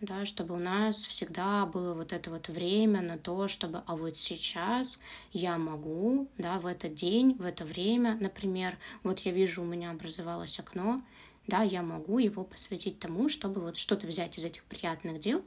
да, 0.00 0.26
чтобы 0.26 0.54
у 0.54 0.58
нас 0.58 1.06
всегда 1.06 1.64
было 1.64 1.94
вот 1.94 2.12
это 2.12 2.30
вот 2.30 2.48
время 2.48 3.00
на 3.02 3.18
то, 3.18 3.46
чтобы, 3.46 3.82
а 3.86 3.96
вот 3.96 4.16
сейчас 4.16 4.98
я 5.32 5.58
могу, 5.58 6.28
да, 6.38 6.58
в 6.58 6.66
этот 6.66 6.94
день, 6.94 7.34
в 7.34 7.42
это 7.42 7.64
время, 7.64 8.16
например, 8.20 8.78
вот 9.04 9.20
я 9.20 9.32
вижу, 9.32 9.62
у 9.62 9.64
меня 9.64 9.92
образовалось 9.92 10.58
окно, 10.58 11.00
да, 11.46 11.62
я 11.62 11.82
могу 11.82 12.18
его 12.18 12.44
посвятить 12.44 12.98
тому, 12.98 13.28
чтобы 13.28 13.60
вот 13.60 13.76
что-то 13.76 14.06
взять 14.06 14.38
из 14.38 14.44
этих 14.44 14.64
приятных 14.64 15.20
дел 15.20 15.44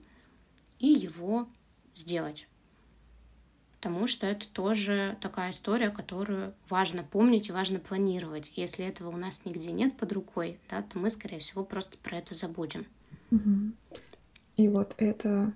и 0.79 0.87
его 0.87 1.47
сделать. 1.93 2.47
Потому 3.85 4.07
что 4.07 4.25
это 4.25 4.47
тоже 4.47 5.15
такая 5.21 5.51
история, 5.51 5.91
которую 5.91 6.55
важно 6.69 7.03
помнить 7.03 7.49
и 7.49 7.51
важно 7.51 7.79
планировать. 7.79 8.51
Если 8.55 8.83
этого 8.83 9.09
у 9.09 9.15
нас 9.15 9.45
нигде 9.45 9.71
нет 9.71 9.95
под 9.95 10.11
рукой, 10.11 10.57
да, 10.71 10.81
то 10.81 10.97
мы, 10.97 11.11
скорее 11.11 11.37
всего, 11.37 11.63
просто 11.63 11.95
про 11.99 12.17
это 12.17 12.33
забудем. 12.33 12.87
Угу. 13.29 13.99
И 14.57 14.67
вот 14.69 14.95
это, 14.97 15.53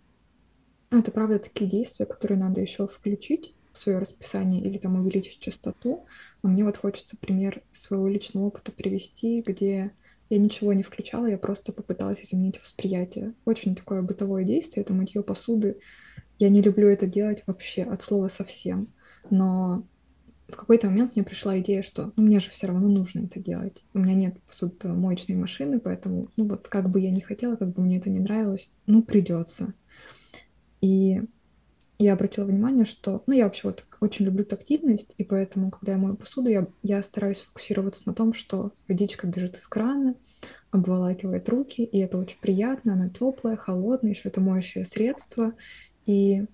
ну, 0.91 0.99
это 0.99 1.09
правда 1.09 1.39
такие 1.39 1.67
действия, 1.67 2.05
которые 2.05 2.37
надо 2.37 2.61
еще 2.61 2.85
включить 2.85 3.55
в 3.71 3.79
свое 3.79 3.97
расписание 3.97 4.61
или 4.61 4.77
там 4.77 4.99
увеличить 4.99 5.39
частоту. 5.39 6.05
Но 6.43 6.51
мне 6.51 6.63
вот 6.63 6.77
хочется 6.77 7.17
пример 7.17 7.63
своего 7.71 8.07
личного 8.07 8.45
опыта 8.45 8.71
привести, 8.71 9.41
где 9.41 9.91
я 10.29 10.37
ничего 10.37 10.73
не 10.73 10.83
включала, 10.83 11.25
я 11.25 11.39
просто 11.39 11.73
попыталась 11.73 12.21
изменить 12.21 12.61
восприятие. 12.61 13.33
Очень 13.45 13.73
такое 13.73 14.03
бытовое 14.03 14.43
действие, 14.43 14.83
это 14.83 14.93
мытье 14.93 15.23
посуды. 15.23 15.79
Я 16.39 16.49
не 16.49 16.61
люблю 16.61 16.87
это 16.87 17.05
делать 17.05 17.43
вообще, 17.45 17.83
от 17.83 18.01
слова 18.01 18.29
совсем. 18.29 18.91
Но 19.29 19.85
в 20.47 20.55
какой-то 20.55 20.87
момент 20.87 21.15
мне 21.15 21.23
пришла 21.23 21.59
идея, 21.59 21.83
что 21.83 22.11
ну, 22.15 22.23
мне 22.23 22.39
же 22.39 22.49
все 22.49 22.67
равно 22.67 22.87
нужно 22.87 23.25
это 23.25 23.39
делать. 23.39 23.83
У 23.93 23.99
меня 23.99 24.15
нет 24.15 24.41
посудомоечной 24.43 25.35
машины, 25.35 25.79
поэтому, 25.79 26.29
ну 26.37 26.47
вот 26.47 26.67
как 26.67 26.89
бы 26.89 26.99
я 26.99 27.11
не 27.11 27.21
хотела, 27.21 27.55
как 27.55 27.73
бы 27.73 27.81
мне 27.81 27.97
это 27.97 28.09
не 28.09 28.19
нравилось, 28.19 28.71
ну 28.87 29.03
придется. 29.03 29.73
И 30.81 31.21
я 31.99 32.13
обратила 32.13 32.45
внимание, 32.45 32.85
что, 32.85 33.23
ну 33.27 33.33
я 33.33 33.43
вообще 33.43 33.67
вот 33.67 33.85
очень 33.99 34.25
люблю 34.25 34.45
тактильность, 34.45 35.13
и 35.17 35.25
поэтому, 35.25 35.69
когда 35.69 35.91
я 35.91 35.97
мою 35.97 36.15
посуду, 36.15 36.49
я, 36.49 36.67
я 36.81 37.03
стараюсь 37.03 37.41
фокусироваться 37.41 38.03
на 38.05 38.13
том, 38.13 38.33
что 38.33 38.71
водичка 38.87 39.27
бежит 39.27 39.57
из 39.57 39.67
крана, 39.67 40.15
обволакивает 40.71 41.49
руки, 41.49 41.83
и 41.83 41.99
это 41.99 42.17
очень 42.17 42.39
приятно, 42.39 42.93
она 42.93 43.09
теплая, 43.09 43.57
холодная, 43.57 44.11
еще 44.11 44.29
это 44.29 44.39
моющее 44.39 44.85
средство, 44.85 45.53
и 46.09 46.47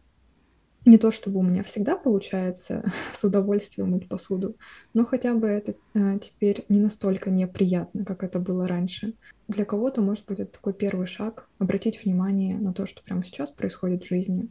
не 0.83 0.97
то 0.97 1.11
чтобы 1.11 1.39
у 1.39 1.43
меня 1.43 1.63
всегда 1.63 1.95
получается 1.95 2.83
с 3.13 3.23
удовольствием 3.23 3.91
мыть 3.91 4.09
посуду, 4.09 4.57
но 4.93 5.05
хотя 5.05 5.33
бы 5.33 5.47
это 5.47 5.75
а, 5.93 6.19
теперь 6.19 6.65
не 6.67 6.79
настолько 6.79 7.29
неприятно, 7.29 8.03
как 8.03 8.23
это 8.23 8.39
было 8.39 8.67
раньше. 8.67 9.13
Для 9.47 9.63
кого-то, 9.63 10.01
может 10.01 10.25
быть, 10.25 10.41
это 10.41 10.51
такой 10.51 10.73
первый 10.73 11.07
шаг— 11.07 11.47
обратить 11.57 12.03
внимание 12.03 12.57
на 12.57 12.73
то, 12.73 12.85
что 12.85 13.01
прямо 13.01 13.23
сейчас 13.23 13.49
происходит 13.49 14.03
в 14.03 14.09
жизни, 14.09 14.49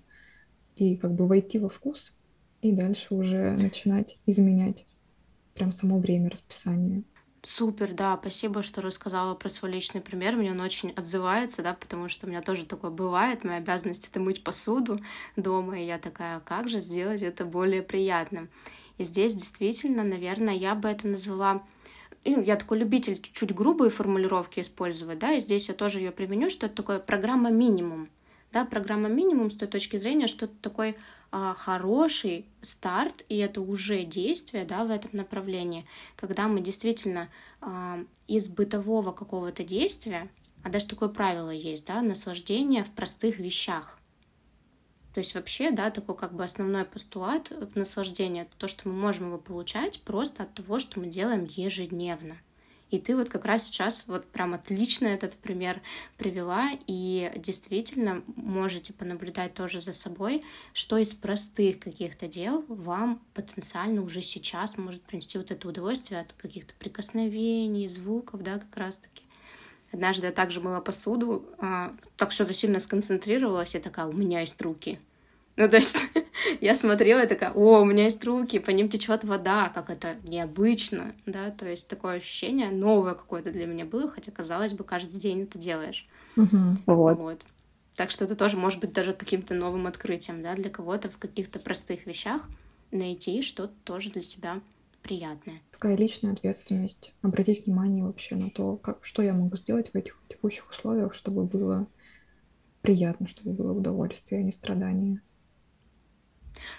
и 0.75 0.97
как 0.97 1.13
бы 1.13 1.27
войти 1.27 1.59
во 1.59 1.69
вкус, 1.69 2.17
и 2.63 2.73
дальше 2.73 3.15
уже 3.15 3.53
начинать 3.61 4.19
изменять 4.25 4.87
прям 5.53 5.71
само 5.71 5.99
время 5.99 6.31
расписания. 6.31 7.03
Супер, 7.47 7.93
да, 7.93 8.19
спасибо, 8.21 8.63
что 8.63 8.81
рассказала 8.81 9.35
про 9.35 9.51
свой 9.51 9.71
личный 9.71 10.01
пример. 10.01 10.35
Мне 10.35 10.53
он 10.53 10.61
очень 10.61 10.93
отзывается, 10.93 11.63
да, 11.63 11.75
потому 11.75 12.09
что 12.09 12.27
у 12.27 12.31
меня 12.31 12.41
тоже 12.41 12.65
такое 12.65 12.91
бывает. 12.91 13.45
Моя 13.45 13.59
обязанность— 13.59 14.09
это 14.11 14.19
мыть 14.19 14.43
посуду 14.43 14.99
дома, 15.37 15.79
и 15.79 15.85
я 15.85 15.99
такая, 15.99 16.41
как 16.41 16.71
же 16.71 16.79
сделать 16.79 17.23
это 17.23 17.45
более 17.45 17.83
приятным? 17.83 18.49
И 18.97 19.05
здесь 19.05 19.35
действительно, 19.35 20.05
наверное, 20.05 20.55
я 20.55 20.75
бы 20.75 20.89
это 20.89 21.07
назвала 21.07 21.63
ну, 22.25 22.41
я 22.41 22.57
такой 22.57 22.79
любитель 22.79 23.21
чуть-чуть 23.21 23.55
грубые 23.55 23.91
формулировки 23.91 24.61
использовать, 24.61 25.19
да, 25.19 25.33
и 25.33 25.41
здесь 25.41 25.69
я 25.69 25.75
тоже 25.75 25.99
ее 25.99 26.11
применю, 26.11 26.49
что 26.49 26.65
это 26.65 26.77
такое 26.77 26.99
программа 26.99 27.51
минимум, 27.51 28.09
да, 28.51 28.65
программа 28.65 29.11
минимум 29.11 29.51
с 29.51 29.57
той 29.57 29.69
точки 29.69 29.99
зрения, 29.99 30.27
что 30.27 30.47
это 30.47 30.55
такой 30.63 30.93
а, 30.93 31.24
хороший 31.57 32.47
старт, 32.63 33.25
и 33.29 33.37
это 33.39 33.61
уже 33.61 34.05
действие 34.05 34.65
да, 34.65 34.85
в 34.85 34.91
этом 34.91 35.11
направлении, 35.15 35.85
когда 36.17 36.47
мы 36.47 36.61
действительно 36.61 37.29
а, 37.61 37.99
из 38.29 38.49
бытового 38.49 39.11
какого-то 39.11 39.65
действия, 39.65 40.31
а 40.63 40.71
даже 40.71 40.87
такое 40.87 41.09
правило 41.09 41.51
есть, 41.51 41.87
да, 41.87 42.03
наслаждение 42.03 42.85
в 42.85 42.91
простых 42.93 43.39
вещах. 43.39 43.99
То 45.13 45.21
есть 45.21 45.35
вообще, 45.35 45.71
да, 45.71 45.91
такой 45.91 46.17
как 46.17 46.35
бы 46.35 46.43
основной 46.43 46.85
постулат 46.85 47.53
наслаждения, 47.77 48.43
это 48.43 48.57
то, 48.57 48.69
что 48.69 48.89
мы 48.89 48.95
можем 48.95 49.27
его 49.29 49.39
получать 49.39 50.03
просто 50.03 50.45
от 50.45 50.55
того, 50.55 50.79
что 50.79 51.01
мы 51.01 51.07
делаем 51.07 51.49
ежедневно. 51.49 52.37
И 52.95 53.01
ты 53.01 53.17
вот 53.17 53.29
как 53.29 53.45
раз 53.45 53.65
сейчас 53.65 54.07
вот 54.07 54.25
прям 54.27 54.55
отлично 54.55 55.09
этот 55.09 55.35
пример 55.35 55.83
привела, 56.17 56.71
и 56.87 57.33
действительно 57.35 58.23
можете 58.37 58.93
понаблюдать 58.93 59.53
тоже 59.53 59.81
за 59.81 59.93
собой, 59.93 60.45
что 60.73 60.97
из 60.99 61.13
простых 61.13 61.81
каких-то 61.81 62.29
дел 62.29 62.65
вам 62.69 63.21
потенциально 63.35 64.01
уже 64.01 64.23
сейчас 64.23 64.79
может 64.79 65.03
принести 65.03 65.39
вот 65.39 65.51
это 65.51 65.67
удовольствие 65.67 66.21
от 66.21 66.35
каких-то 66.35 66.73
прикосновений, 66.79 67.89
звуков, 67.89 68.45
да, 68.45 68.61
как 68.61 68.77
раз-таки. 68.77 69.25
Однажды 69.91 70.27
я 70.27 70.33
также 70.33 70.61
мыла 70.61 70.79
посуду, 70.81 71.49
а, 71.59 71.97
так 72.17 72.31
что-то 72.31 72.53
сильно 72.55 72.79
сконцентрировалась, 72.79 73.75
и 73.75 73.81
такая, 73.81 74.07
у 74.07 74.13
меня 74.13 74.39
есть 74.39 74.63
руки— 74.63 75.01
ну, 75.57 75.69
то 75.69 75.77
есть 75.77 75.97
я 76.61 76.75
смотрела 76.75 77.25
и 77.25 77.29
такая, 77.29 77.53
о, 77.53 77.81
у 77.81 77.85
меня 77.85 78.05
есть 78.05 78.25
руки, 78.25 78.59
по 78.59 78.71
ним 78.71 78.89
течет 78.89 79.25
вода, 79.25 79.71
как 79.75 79.91
это 79.91 80.17
необычно, 80.25 81.15
да, 81.27 81.51
то 81.51 81.69
есть 81.69 81.89
такое 81.89 82.17
ощущение 82.17 82.71
новое 82.71 83.15
какое-то 83.15 83.53
для 83.53 83.67
меня 83.67 83.85
было, 83.85 84.09
хотя, 84.09 84.33
казалось 84.33 84.73
бы, 84.73 84.85
каждый 84.85 85.21
день 85.21 85.43
это 85.43 85.59
делаешь. 85.59 86.09
Угу, 86.37 86.57
вот. 86.87 87.19
вот. 87.19 87.47
Так 87.97 88.11
что 88.11 88.25
это 88.25 88.35
тоже 88.35 88.57
может 88.57 88.81
быть 88.81 88.93
даже 88.93 89.13
каким-то 89.13 89.55
новым 89.55 89.87
открытием, 89.87 90.43
да, 90.43 90.55
для 90.55 90.71
кого-то 90.71 91.09
в 91.09 91.19
каких-то 91.19 91.61
простых 91.61 92.07
вещах 92.07 92.49
найти 92.91 93.43
что-то 93.43 93.75
тоже 93.85 94.11
для 94.11 94.23
себя 94.23 94.61
приятное. 95.03 95.61
Такая 95.71 95.97
личная 95.97 96.33
ответственность, 96.33 97.15
обратить 97.23 97.67
внимание 97.67 98.05
вообще 98.05 98.35
на 98.35 98.51
то, 98.51 98.77
как, 98.77 99.05
что 99.05 99.23
я 99.23 99.35
могу 99.35 99.57
сделать 99.57 99.91
в 99.93 99.97
этих 99.97 100.19
текущих 100.29 100.69
условиях, 100.71 101.15
чтобы 101.15 101.45
было 101.45 101.87
приятно, 102.81 103.29
чтобы 103.29 103.53
было 103.53 103.73
удовольствие, 103.73 104.41
а 104.41 104.45
не 104.45 104.51
страдание. 104.51 105.21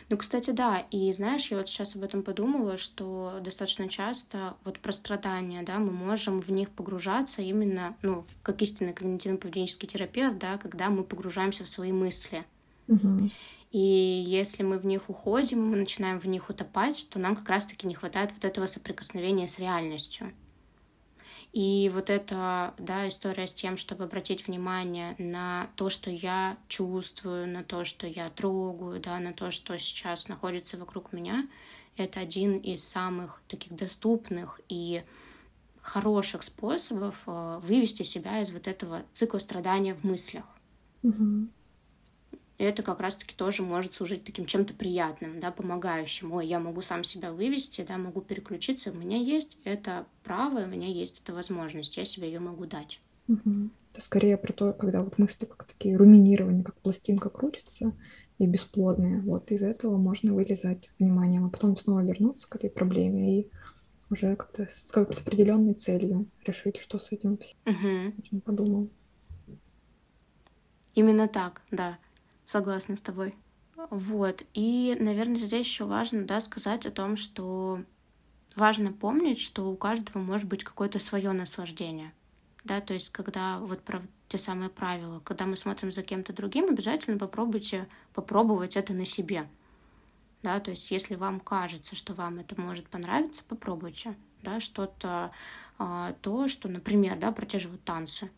Ну, 0.09 0.17
кстати, 0.17 0.51
да, 0.51 0.85
и 0.91 1.11
знаешь, 1.11 1.47
я 1.47 1.57
вот 1.57 1.67
сейчас 1.67 1.95
об 1.95 2.03
этом 2.03 2.23
подумала, 2.23 2.77
что 2.77 3.39
достаточно 3.41 3.89
часто 3.89 4.55
вот 4.63 4.79
про 4.79 4.91
страдания, 4.91 5.63
да, 5.63 5.79
мы 5.79 5.91
можем 5.91 6.39
в 6.39 6.49
них 6.49 6.69
погружаться 6.69 7.41
именно, 7.41 7.95
ну, 8.01 8.25
как 8.43 8.61
истинный 8.61 8.93
когнитивно-поведенческий 8.93 9.87
терапевт, 9.87 10.37
да, 10.37 10.57
когда 10.57 10.89
мы 10.89 11.03
погружаемся 11.03 11.63
в 11.63 11.69
свои 11.69 11.91
мысли. 11.91 12.45
Угу. 12.87 13.31
И 13.71 13.79
если 13.79 14.63
мы 14.63 14.79
в 14.79 14.85
них 14.85 15.09
уходим, 15.09 15.67
мы 15.67 15.75
начинаем 15.75 16.19
в 16.19 16.25
них 16.25 16.49
утопать, 16.49 17.07
то 17.09 17.19
нам 17.19 17.35
как 17.35 17.49
раз-таки 17.49 17.85
не 17.87 17.95
хватает 17.95 18.31
вот 18.33 18.45
этого 18.45 18.67
соприкосновения 18.67 19.47
с 19.47 19.59
реальностью. 19.59 20.31
И 21.55 21.89
вот 21.93 22.09
эта 22.09 22.73
да, 22.77 23.07
история 23.07 23.47
с 23.47 23.53
тем, 23.53 23.77
чтобы 23.77 24.03
обратить 24.03 24.45
внимание 24.45 25.15
на 25.17 25.69
то, 25.77 25.89
что 25.89 26.11
я 26.11 26.57
чувствую, 26.67 27.47
на 27.47 27.63
то, 27.63 27.85
что 27.85 28.05
я 28.05 28.29
трогаю, 28.29 28.99
да, 28.99 29.19
на 29.19 29.31
то, 29.31 29.51
что 29.51 29.79
сейчас 29.79 30.27
находится 30.27 30.75
вокруг 30.77 31.13
меня, 31.13 31.47
это 31.95 32.19
один 32.19 32.57
из 32.57 32.83
самых 32.83 33.41
таких 33.47 33.73
доступных 33.73 34.59
и 34.67 35.01
хороших 35.81 36.43
способов 36.43 37.23
э, 37.25 37.59
вывести 37.63 38.03
себя 38.03 38.41
из 38.41 38.51
вот 38.51 38.67
этого 38.67 39.03
цикла 39.13 39.37
страдания 39.37 39.95
в 39.95 40.03
мыслях. 40.03 40.43
Угу. 41.03 41.47
И 42.57 42.63
это 42.63 42.83
как 42.83 43.01
раз-таки 43.01 43.35
тоже 43.35 43.63
может 43.63 43.93
служить 43.93 44.23
таким 44.23 44.45
чем-то 44.45 44.73
приятным, 44.73 45.39
да, 45.39 45.51
помогающим. 45.51 46.31
Ой, 46.31 46.47
я 46.47 46.59
могу 46.59 46.81
сам 46.81 47.03
себя 47.03 47.31
вывести, 47.31 47.85
да, 47.87 47.97
могу 47.97 48.21
переключиться, 48.21 48.91
у 48.91 48.95
меня 48.95 49.17
есть 49.17 49.57
это 49.65 50.05
право, 50.23 50.59
у 50.59 50.67
меня 50.67 50.87
есть 50.87 51.21
эта 51.21 51.33
возможность, 51.33 51.97
я 51.97 52.05
себе 52.05 52.27
ее 52.27 52.39
могу 52.39 52.65
дать. 52.65 53.01
Угу. 53.27 53.69
Это 53.91 54.01
скорее 54.01 54.37
про 54.37 54.53
то, 54.53 54.73
когда 54.73 55.01
вот 55.01 55.17
мысли 55.17 55.45
как 55.45 55.65
такие 55.65 55.97
руминирования, 55.97 56.63
как 56.63 56.75
пластинка 56.75 57.29
крутится 57.29 57.93
и 58.37 58.45
бесплодные. 58.45 59.19
Вот 59.21 59.51
из 59.51 59.63
этого 59.63 59.97
можно 59.97 60.33
вылезать 60.33 60.89
вниманием, 60.99 61.45
а 61.45 61.49
потом 61.49 61.75
снова 61.75 62.01
вернуться 62.01 62.47
к 62.49 62.55
этой 62.55 62.69
проблеме 62.69 63.39
и 63.39 63.51
уже 64.09 64.35
как-то 64.35 64.67
с, 64.69 64.91
как 64.91 65.13
с 65.13 65.19
определенной 65.19 65.73
целью 65.73 66.27
решить, 66.45 66.77
что 66.77 66.99
с 66.99 67.11
этим 67.11 67.37
всем. 67.37 67.57
Угу. 67.65 68.41
Подумал. 68.41 68.89
Именно 70.93 71.27
так, 71.27 71.61
да. 71.71 71.97
Согласна 72.45 72.95
с 72.95 73.01
тобой. 73.01 73.33
Вот. 73.89 74.43
И, 74.53 74.95
наверное, 74.99 75.37
здесь 75.37 75.67
еще 75.67 75.85
важно, 75.85 76.25
да, 76.25 76.41
сказать 76.41 76.85
о 76.85 76.91
том, 76.91 77.17
что 77.17 77.81
важно 78.55 78.91
помнить, 78.91 79.39
что 79.39 79.69
у 79.69 79.75
каждого 79.75 80.19
может 80.19 80.47
быть 80.47 80.63
какое-то 80.63 80.99
свое 80.99 81.31
наслаждение. 81.31 82.13
Да, 82.63 82.81
то 82.81 82.93
есть, 82.93 83.11
когда 83.11 83.59
вот 83.59 83.81
про 83.81 84.01
те 84.27 84.37
самые 84.37 84.69
правила, 84.69 85.19
когда 85.19 85.45
мы 85.45 85.55
смотрим 85.55 85.91
за 85.91 86.01
кем-то 86.01 86.33
другим, 86.33 86.69
обязательно 86.69 87.19
попробуйте 87.19 87.87
попробовать 88.13 88.75
это 88.75 88.93
на 88.93 89.05
себе. 89.05 89.47
Да, 90.41 90.59
то 90.59 90.71
есть, 90.71 90.89
если 90.91 91.15
вам 91.15 91.39
кажется, 91.39 91.95
что 91.95 92.13
вам 92.13 92.39
это 92.39 92.59
может 92.59 92.87
понравиться, 92.87 93.43
попробуйте. 93.47 94.15
Да, 94.41 94.59
что-то 94.59 95.31
а, 95.77 96.13
то, 96.21 96.47
что, 96.47 96.69
например, 96.69 97.17
да, 97.17 97.31
про 97.31 97.45
те 97.45 97.59
же 97.59 97.67
вот 97.67 97.83
танцы 97.83 98.29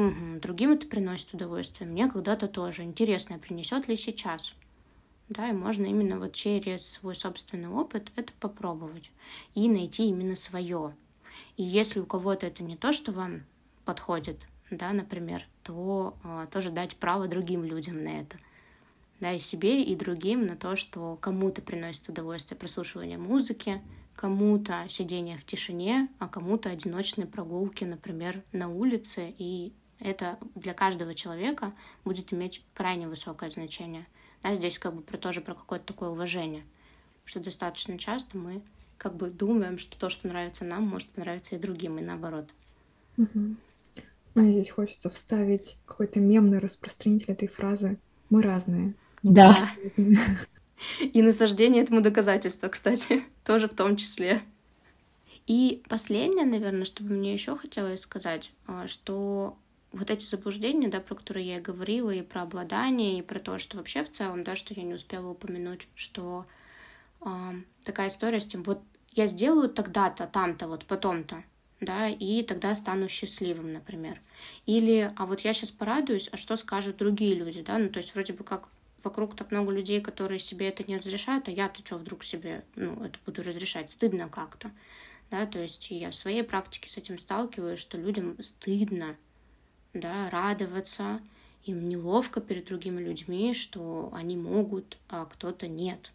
Угу, 0.00 0.40
другим 0.40 0.72
это 0.72 0.86
приносит 0.86 1.34
удовольствие, 1.34 1.90
мне 1.90 2.08
когда-то 2.08 2.48
тоже. 2.48 2.82
Интересно, 2.82 3.38
принесет 3.38 3.86
ли 3.86 3.96
сейчас? 3.96 4.54
Да, 5.28 5.48
и 5.48 5.52
можно 5.52 5.84
именно 5.84 6.18
вот 6.18 6.32
через 6.32 6.86
свой 6.86 7.14
собственный 7.14 7.68
опыт 7.68 8.10
это 8.16 8.32
попробовать 8.40 9.10
и 9.54 9.68
найти 9.68 10.08
именно 10.08 10.36
свое. 10.36 10.94
И 11.56 11.62
если 11.62 12.00
у 12.00 12.06
кого-то 12.06 12.46
это 12.46 12.62
не 12.62 12.76
то, 12.76 12.92
что 12.92 13.12
вам 13.12 13.44
подходит, 13.84 14.38
да, 14.70 14.92
например, 14.92 15.46
то 15.62 16.14
э, 16.24 16.46
тоже 16.50 16.70
дать 16.70 16.96
право 16.96 17.28
другим 17.28 17.62
людям 17.62 18.02
на 18.02 18.20
это. 18.20 18.38
Да, 19.20 19.32
и 19.32 19.38
себе, 19.38 19.82
и 19.82 19.94
другим 19.94 20.46
на 20.46 20.56
то, 20.56 20.76
что 20.76 21.18
кому-то 21.20 21.60
приносит 21.60 22.08
удовольствие 22.08 22.58
прослушивание 22.58 23.18
музыки, 23.18 23.82
кому-то 24.16 24.86
сидение 24.88 25.36
в 25.36 25.44
тишине, 25.44 26.08
а 26.18 26.26
кому-то 26.26 26.70
одиночные 26.70 27.26
прогулки, 27.26 27.84
например, 27.84 28.42
на 28.52 28.68
улице. 28.68 29.34
И 29.36 29.74
это 30.00 30.38
для 30.54 30.74
каждого 30.74 31.14
человека 31.14 31.72
будет 32.04 32.32
иметь 32.32 32.64
крайне 32.74 33.06
высокое 33.08 33.50
значение. 33.50 34.06
Да, 34.42 34.56
здесь 34.56 34.78
как 34.78 34.94
бы 34.94 35.02
про, 35.02 35.18
тоже 35.18 35.40
про 35.40 35.54
какое-то 35.54 35.86
такое 35.86 36.08
уважение, 36.10 36.64
что 37.24 37.40
достаточно 37.40 37.98
часто 37.98 38.38
мы 38.38 38.62
как 38.96 39.16
бы 39.16 39.30
думаем, 39.30 39.78
что 39.78 39.98
то, 39.98 40.10
что 40.10 40.28
нравится 40.28 40.64
нам, 40.64 40.84
может 40.84 41.08
понравиться 41.08 41.56
и 41.56 41.58
другим, 41.58 41.98
и 41.98 42.02
наоборот. 42.02 42.50
Угу. 43.16 43.56
А 44.34 44.42
здесь 44.42 44.70
хочется 44.70 45.10
вставить 45.10 45.76
какой-то 45.86 46.20
мемный 46.20 46.58
распространитель 46.58 47.32
этой 47.32 47.48
фразы 47.48 47.98
«Мы 48.28 48.42
разные». 48.42 48.94
Да. 49.22 49.70
И 51.00 51.20
наслаждение 51.20 51.82
этому 51.82 52.00
доказательство, 52.00 52.68
кстати, 52.68 53.22
тоже 53.44 53.68
в 53.68 53.74
том 53.74 53.96
числе. 53.96 54.40
И 55.46 55.82
последнее, 55.88 56.46
наверное, 56.46 56.84
что 56.84 57.02
бы 57.02 57.10
мне 57.10 57.32
еще 57.32 57.56
хотелось 57.56 58.00
сказать, 58.00 58.52
а, 58.66 58.86
что 58.86 59.58
вот 59.92 60.10
эти 60.10 60.24
заблуждения, 60.24 60.88
да, 60.88 61.00
про 61.00 61.14
которые 61.14 61.46
я 61.46 61.58
и 61.58 61.62
говорила, 61.62 62.10
и 62.10 62.22
про 62.22 62.42
обладание, 62.42 63.18
и 63.18 63.22
про 63.22 63.38
то, 63.38 63.58
что 63.58 63.76
вообще 63.76 64.04
в 64.04 64.10
целом, 64.10 64.44
да, 64.44 64.56
что 64.56 64.74
я 64.74 64.82
не 64.82 64.94
успела 64.94 65.28
упомянуть, 65.28 65.88
что 65.94 66.46
э, 67.20 67.28
такая 67.84 68.08
история 68.08 68.40
с 68.40 68.46
тем, 68.46 68.62
вот 68.62 68.82
я 69.12 69.26
сделаю 69.26 69.68
тогда-то, 69.68 70.26
там-то, 70.26 70.68
вот 70.68 70.86
потом-то, 70.86 71.42
да, 71.80 72.08
и 72.08 72.42
тогда 72.42 72.74
стану 72.74 73.08
счастливым, 73.08 73.72
например. 73.72 74.20
Или, 74.66 75.12
а 75.16 75.26
вот 75.26 75.40
я 75.40 75.52
сейчас 75.52 75.70
порадуюсь, 75.70 76.28
а 76.32 76.36
что 76.36 76.56
скажут 76.56 76.98
другие 76.98 77.34
люди, 77.34 77.62
да, 77.62 77.78
ну, 77.78 77.88
то 77.88 77.98
есть 77.98 78.14
вроде 78.14 78.32
бы 78.32 78.44
как 78.44 78.68
вокруг 79.02 79.34
так 79.34 79.50
много 79.50 79.72
людей, 79.72 80.00
которые 80.00 80.38
себе 80.38 80.68
это 80.68 80.84
не 80.84 80.98
разрешают, 80.98 81.48
а 81.48 81.50
я-то 81.50 81.84
что 81.84 81.96
вдруг 81.96 82.22
себе, 82.22 82.64
ну, 82.76 83.02
это 83.02 83.18
буду 83.26 83.42
разрешать, 83.42 83.90
стыдно 83.90 84.28
как-то, 84.28 84.70
да, 85.30 85.46
то 85.46 85.58
есть 85.58 85.90
я 85.90 86.10
в 86.10 86.14
своей 86.14 86.44
практике 86.44 86.88
с 86.88 86.96
этим 86.96 87.18
сталкиваюсь, 87.18 87.80
что 87.80 87.98
людям 87.98 88.40
стыдно, 88.42 89.16
да, 89.94 90.30
радоваться, 90.30 91.20
им 91.64 91.88
неловко 91.88 92.40
перед 92.40 92.66
другими 92.66 93.00
людьми, 93.00 93.54
что 93.54 94.10
они 94.12 94.36
могут, 94.36 94.98
а 95.08 95.26
кто-то 95.26 95.68
нет, 95.68 96.12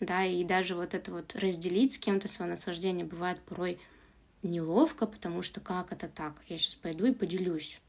да, 0.00 0.24
и 0.24 0.44
даже 0.44 0.74
вот 0.74 0.94
это 0.94 1.10
вот 1.10 1.34
разделить 1.36 1.94
с 1.94 1.98
кем-то 1.98 2.28
свое 2.28 2.50
наслаждение 2.50 3.06
бывает 3.06 3.40
порой 3.42 3.78
неловко, 4.42 5.06
потому 5.06 5.42
что 5.42 5.60
как 5.60 5.92
это 5.92 6.08
так? 6.08 6.34
Я 6.48 6.58
сейчас 6.58 6.74
пойду 6.74 7.06
и 7.06 7.14
поделюсь, 7.14 7.80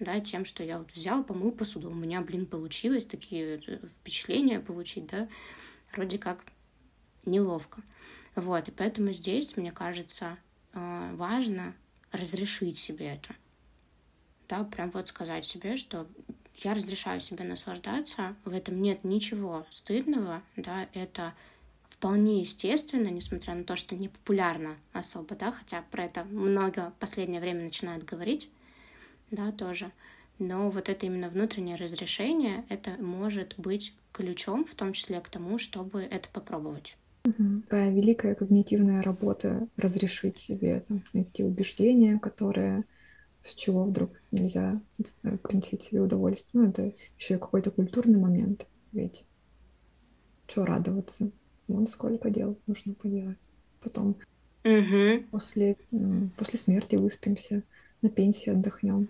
да, 0.00 0.20
тем, 0.20 0.44
что 0.44 0.64
я 0.64 0.78
вот 0.78 0.90
взял, 0.92 1.22
помыл 1.22 1.52
посуду, 1.52 1.90
у 1.90 1.94
меня, 1.94 2.20
блин, 2.20 2.46
получилось 2.46 3.06
такие 3.06 3.60
э, 3.66 3.78
впечатления 3.86 4.58
получить, 4.58 5.06
да, 5.06 5.28
вроде 5.94 6.18
как 6.18 6.44
неловко. 7.24 7.82
Вот, 8.34 8.68
и 8.68 8.70
поэтому 8.70 9.12
здесь, 9.12 9.56
мне 9.56 9.70
кажется, 9.70 10.38
э, 10.72 11.14
важно 11.14 11.74
разрешить 12.10 12.78
себе 12.78 13.14
это. 13.14 13.34
Да, 14.52 14.64
прям 14.64 14.90
вот 14.90 15.08
сказать 15.08 15.46
себе, 15.46 15.78
что 15.78 16.06
я 16.58 16.74
разрешаю 16.74 17.22
себе 17.22 17.42
наслаждаться, 17.42 18.36
в 18.44 18.54
этом 18.54 18.82
нет 18.82 19.02
ничего 19.02 19.64
стыдного, 19.70 20.42
да, 20.56 20.88
это 20.92 21.32
вполне 21.88 22.42
естественно, 22.42 23.08
несмотря 23.08 23.54
на 23.54 23.64
то, 23.64 23.76
что 23.76 23.96
не 23.96 24.10
популярно 24.10 24.76
особо, 24.92 25.36
да, 25.36 25.52
хотя 25.52 25.82
про 25.90 26.04
это 26.04 26.24
много 26.24 26.90
в 26.90 27.00
последнее 27.00 27.40
время 27.40 27.62
начинают 27.64 28.04
говорить, 28.04 28.50
да, 29.30 29.52
тоже. 29.52 29.90
Но 30.38 30.68
вот 30.68 30.90
это 30.90 31.06
именно 31.06 31.30
внутреннее 31.30 31.76
разрешение, 31.76 32.66
это 32.68 32.90
может 33.02 33.54
быть 33.56 33.94
ключом, 34.12 34.66
в 34.66 34.74
том 34.74 34.92
числе 34.92 35.22
к 35.22 35.30
тому, 35.30 35.56
чтобы 35.56 36.02
это 36.02 36.28
попробовать. 36.30 36.98
Угу. 37.24 37.62
Такая 37.62 37.90
великая 37.90 38.34
когнитивная 38.34 39.00
работа 39.00 39.66
разрешить 39.78 40.36
себе 40.36 40.84
там, 40.86 41.02
эти 41.14 41.40
убеждения, 41.40 42.18
которые 42.18 42.84
с 43.44 43.54
чего 43.54 43.84
вдруг 43.84 44.10
нельзя 44.30 44.80
приносить 45.42 45.82
себе 45.82 46.00
удовольствие. 46.00 46.62
Ну, 46.62 46.70
это 46.70 46.92
еще 47.18 47.34
и 47.34 47.38
какой-то 47.38 47.70
культурный 47.70 48.18
момент, 48.18 48.66
ведь 48.92 49.24
что 50.46 50.64
радоваться? 50.64 51.30
Вон 51.68 51.86
сколько 51.86 52.30
дел 52.30 52.58
нужно 52.66 52.94
поделать. 52.94 53.38
Потом 53.80 54.16
угу. 54.64 55.24
после, 55.30 55.76
после 56.36 56.58
смерти 56.58 56.96
выспимся, 56.96 57.62
на 58.02 58.10
пенсии 58.10 58.50
отдохнем. 58.50 59.08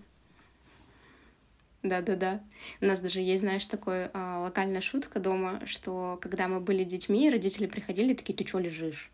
Да-да-да. 1.81 2.41
У 2.79 2.85
нас 2.85 3.01
даже 3.01 3.19
есть, 3.19 3.41
знаешь, 3.41 3.67
такая 3.67 4.09
а, 4.13 4.39
локальная 4.43 4.79
шутка 4.79 5.19
дома, 5.19 5.59
что 5.65 6.17
когда 6.21 6.47
мы 6.47 6.61
были 6.61 6.85
детьми, 6.85 7.29
родители 7.29 7.67
приходили 7.67 8.13
такие, 8.13 8.35
ты 8.35 8.47
что 8.47 8.59
лежишь? 8.59 9.11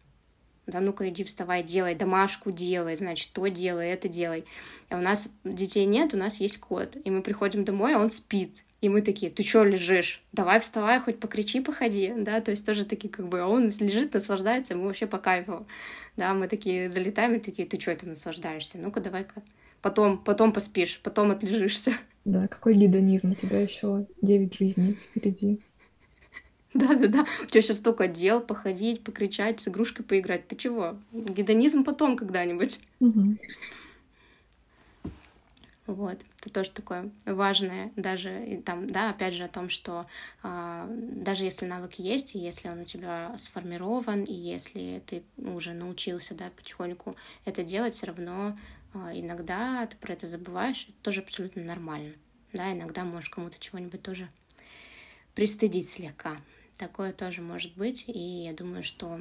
Да 0.69 0.79
ну-ка 0.79 1.09
иди 1.09 1.23
вставай, 1.23 1.63
делай, 1.63 1.95
домашку 1.95 2.51
делай, 2.51 2.95
значит, 2.95 3.31
то 3.33 3.47
делай, 3.47 3.89
это 3.89 4.07
делай. 4.07 4.45
А 4.89 4.97
у 4.97 5.01
нас 5.01 5.29
детей 5.43 5.85
нет, 5.85 6.13
у 6.13 6.17
нас 6.17 6.39
есть 6.39 6.59
кот. 6.59 6.95
И 7.03 7.09
мы 7.09 7.21
приходим 7.21 7.65
домой, 7.65 7.95
а 7.95 7.99
он 7.99 8.09
спит. 8.09 8.63
И 8.81 8.87
мы 8.87 9.01
такие, 9.01 9.31
ты 9.31 9.43
чё 9.43 9.63
лежишь? 9.63 10.23
Давай 10.31 10.59
вставай, 10.59 10.99
хоть 10.99 11.19
покричи, 11.19 11.59
походи, 11.59 12.13
да, 12.15 12.39
то 12.39 12.51
есть 12.51 12.65
тоже 12.65 12.85
такие 12.85 13.09
как 13.09 13.27
бы, 13.27 13.41
а 13.41 13.47
он 13.47 13.65
лежит, 13.65 14.13
наслаждается, 14.13 14.75
мы 14.75 14.85
вообще 14.85 15.05
по 15.05 15.17
кайфу, 15.17 15.67
да, 16.15 16.33
мы 16.33 16.47
такие 16.47 16.87
залетаем 16.87 17.35
и 17.35 17.39
такие, 17.39 17.67
ты 17.67 17.77
чё 17.77 17.91
это 17.91 18.07
наслаждаешься? 18.07 18.77
Ну-ка 18.77 19.01
давай-ка 19.01 19.41
потом, 19.81 20.17
потом 20.17 20.53
поспишь, 20.53 21.01
потом 21.03 21.31
отлежишься. 21.31 21.91
Да, 22.23 22.47
какой 22.47 22.73
гедонизм, 22.75 23.31
у 23.31 23.35
тебя 23.35 23.59
еще 23.59 24.05
девять 24.21 24.55
жизней 24.57 24.97
впереди. 25.09 25.59
Да-да-да, 26.73 27.25
у 27.41 27.45
тебя 27.47 27.61
сейчас 27.61 27.77
столько 27.77 28.07
дел, 28.07 28.41
походить, 28.41 29.03
покричать, 29.03 29.59
с 29.59 29.67
игрушкой 29.67 30.05
поиграть. 30.05 30.47
Ты 30.47 30.55
чего? 30.55 30.97
Гедонизм 31.11 31.83
потом 31.83 32.15
когда-нибудь. 32.15 32.79
Угу. 32.99 33.37
Вот, 35.87 36.19
это 36.39 36.49
тоже 36.51 36.69
такое 36.69 37.09
важное, 37.25 37.91
даже 37.95 38.61
там, 38.63 38.91
да, 38.91 39.09
опять 39.09 39.33
же 39.33 39.45
о 39.45 39.47
том, 39.47 39.69
что 39.69 40.05
э, 40.43 40.85
даже 40.87 41.45
если 41.45 41.65
навык 41.65 41.95
есть, 41.95 42.35
и 42.35 42.37
если 42.37 42.69
он 42.69 42.81
у 42.81 42.85
тебя 42.85 43.35
сформирован, 43.39 44.23
и 44.23 44.31
если 44.31 45.01
ты 45.07 45.23
уже 45.37 45.73
научился, 45.73 46.35
да, 46.35 46.51
потихоньку 46.55 47.15
это 47.43 47.63
делать, 47.63 47.95
все 47.95 48.05
равно 48.05 48.55
э, 48.93 48.99
иногда 49.15 49.87
ты 49.87 49.97
про 49.97 50.13
это 50.13 50.27
забываешь, 50.27 50.83
это 50.83 50.97
тоже 51.01 51.21
абсолютно 51.21 51.63
нормально, 51.63 52.13
да, 52.53 52.71
иногда 52.71 53.03
можешь 53.03 53.31
кому-то 53.31 53.59
чего-нибудь 53.59 54.03
тоже 54.03 54.29
пристыдить 55.33 55.89
слегка, 55.89 56.37
такое 56.79 57.13
тоже 57.13 57.41
может 57.41 57.75
быть, 57.75 58.05
и 58.07 58.45
я 58.45 58.53
думаю, 58.53 58.83
что 58.83 59.19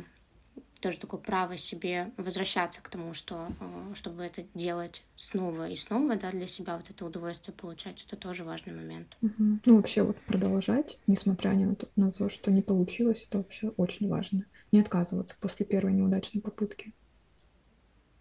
тоже 0.80 0.98
такое 0.98 1.20
право 1.20 1.58
себе 1.58 2.12
возвращаться 2.16 2.80
к 2.80 2.88
тому, 2.88 3.12
что 3.12 3.48
э, 3.60 3.94
чтобы 3.94 4.22
это 4.22 4.44
делать 4.54 5.02
снова 5.16 5.68
и 5.68 5.74
снова, 5.74 6.14
да, 6.14 6.30
для 6.30 6.46
себя 6.46 6.76
вот 6.76 6.88
это 6.88 7.04
удовольствие 7.04 7.54
получать, 7.54 8.04
это 8.06 8.16
тоже 8.16 8.44
важный 8.44 8.72
момент. 8.72 9.16
Угу. 9.20 9.58
Ну, 9.64 9.76
вообще 9.76 10.04
вот 10.04 10.16
продолжать, 10.20 10.98
несмотря 11.08 11.50
ни 11.50 11.64
на 11.64 11.74
то, 11.74 11.88
на 11.96 12.12
то, 12.12 12.28
что 12.28 12.52
не 12.52 12.62
получилось, 12.62 13.26
это 13.28 13.38
вообще 13.38 13.68
очень 13.76 14.08
важно. 14.08 14.44
Не 14.70 14.80
отказываться 14.80 15.34
после 15.40 15.66
первой 15.66 15.92
неудачной 15.92 16.40
попытки. 16.40 16.92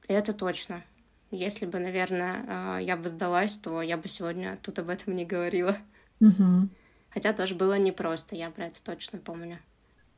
Это 0.07 0.33
точно. 0.33 0.83
Если 1.29 1.67
бы, 1.67 1.77
наверное, 1.77 2.79
э, 2.79 2.83
я 2.83 2.97
бы 2.97 3.07
сдалась, 3.09 3.55
то 3.57 3.83
я 3.83 3.97
бы 3.97 4.07
сегодня 4.09 4.57
тут 4.63 4.79
об 4.79 4.89
этом 4.89 5.15
не 5.15 5.25
говорила. 5.25 5.77
Угу. 6.21 6.69
Хотя 7.09 7.33
тоже 7.33 7.55
было 7.55 7.77
непросто, 7.79 8.35
я 8.35 8.49
про 8.51 8.65
это 8.65 8.81
точно 8.83 9.19
помню. 9.19 9.59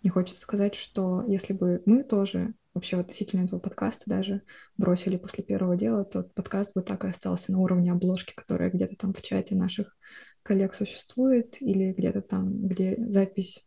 Мне 0.02 0.12
хочется 0.12 0.42
сказать, 0.42 0.76
что 0.76 1.24
если 1.28 1.54
бы 1.54 1.82
мы 1.86 2.04
тоже 2.04 2.54
вообще 2.74 3.00
относительно 3.00 3.46
этого 3.46 3.60
подкаста 3.60 4.04
даже 4.06 4.42
бросили 4.78 5.18
после 5.18 5.44
первого 5.44 5.76
дела, 5.76 6.06
то 6.06 6.24
подкаст 6.24 6.74
бы 6.74 6.82
так 6.82 7.04
и 7.04 7.10
остался 7.10 7.52
на 7.52 7.60
уровне 7.60 7.92
обложки, 7.92 8.34
которая 8.34 8.70
где-то 8.70 8.96
там 8.96 9.14
в 9.14 9.22
чате 9.22 9.56
наших 9.56 9.98
коллег 10.44 10.74
существует, 10.74 11.62
или 11.62 11.92
где-то 11.92 12.22
там, 12.22 12.68
где 12.68 12.96
запись 13.10 13.66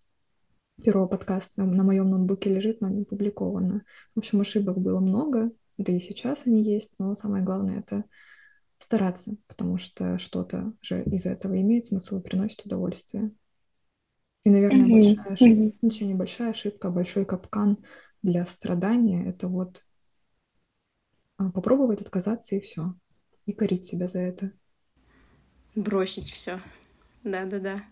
первого 0.83 1.07
подкаста 1.07 1.65
на 1.65 1.85
моем 1.85 2.11
ноутбуке 2.11 2.55
лежит, 2.55 2.81
но 2.81 2.89
не 2.89 3.03
опубликована. 3.03 3.83
В 4.15 4.21
общем, 4.21 4.41
ошибок 4.41 4.79
было 4.79 5.01
много, 5.01 5.51
да 5.77 5.93
и 5.93 5.99
сейчас 5.99 6.47
они 6.47 6.63
есть, 6.63 6.95
но 6.99 7.15
самое 7.15 7.45
главное— 7.45 7.79
это 7.81 8.05
стараться, 8.83 9.37
потому 9.47 9.79
что 9.79 10.19
что-то 10.19 10.73
же 10.83 11.03
из 11.05 11.27
этого 11.27 11.61
имеет 11.61 11.87
смысл 11.87 12.19
и 12.19 12.23
приносит 12.23 12.65
удовольствие. 12.65 13.33
И, 14.45 14.51
наверное, 14.51 14.87
mm-hmm. 14.87 14.93
большая 14.93 15.33
ошибка, 15.33 15.63
mm-hmm. 15.63 15.79
ну, 15.83 15.89
еще 15.89 16.05
небольшая 16.07 16.51
ошибка, 16.51 16.91
большой 16.91 17.25
капкан 17.25 17.79
для 18.23 18.45
страдания— 18.45 19.25
это 19.29 19.49
вот 19.49 19.85
а, 21.37 21.51
попробовать 21.51 22.01
отказаться 22.01 22.57
и 22.57 22.61
все, 22.61 22.95
и 23.47 23.53
корить 23.53 23.87
себя 23.87 24.07
за 24.07 24.19
это. 24.19 24.53
Бросить 25.75 26.31
все. 26.31 26.61
Да-да-да. 27.23 27.83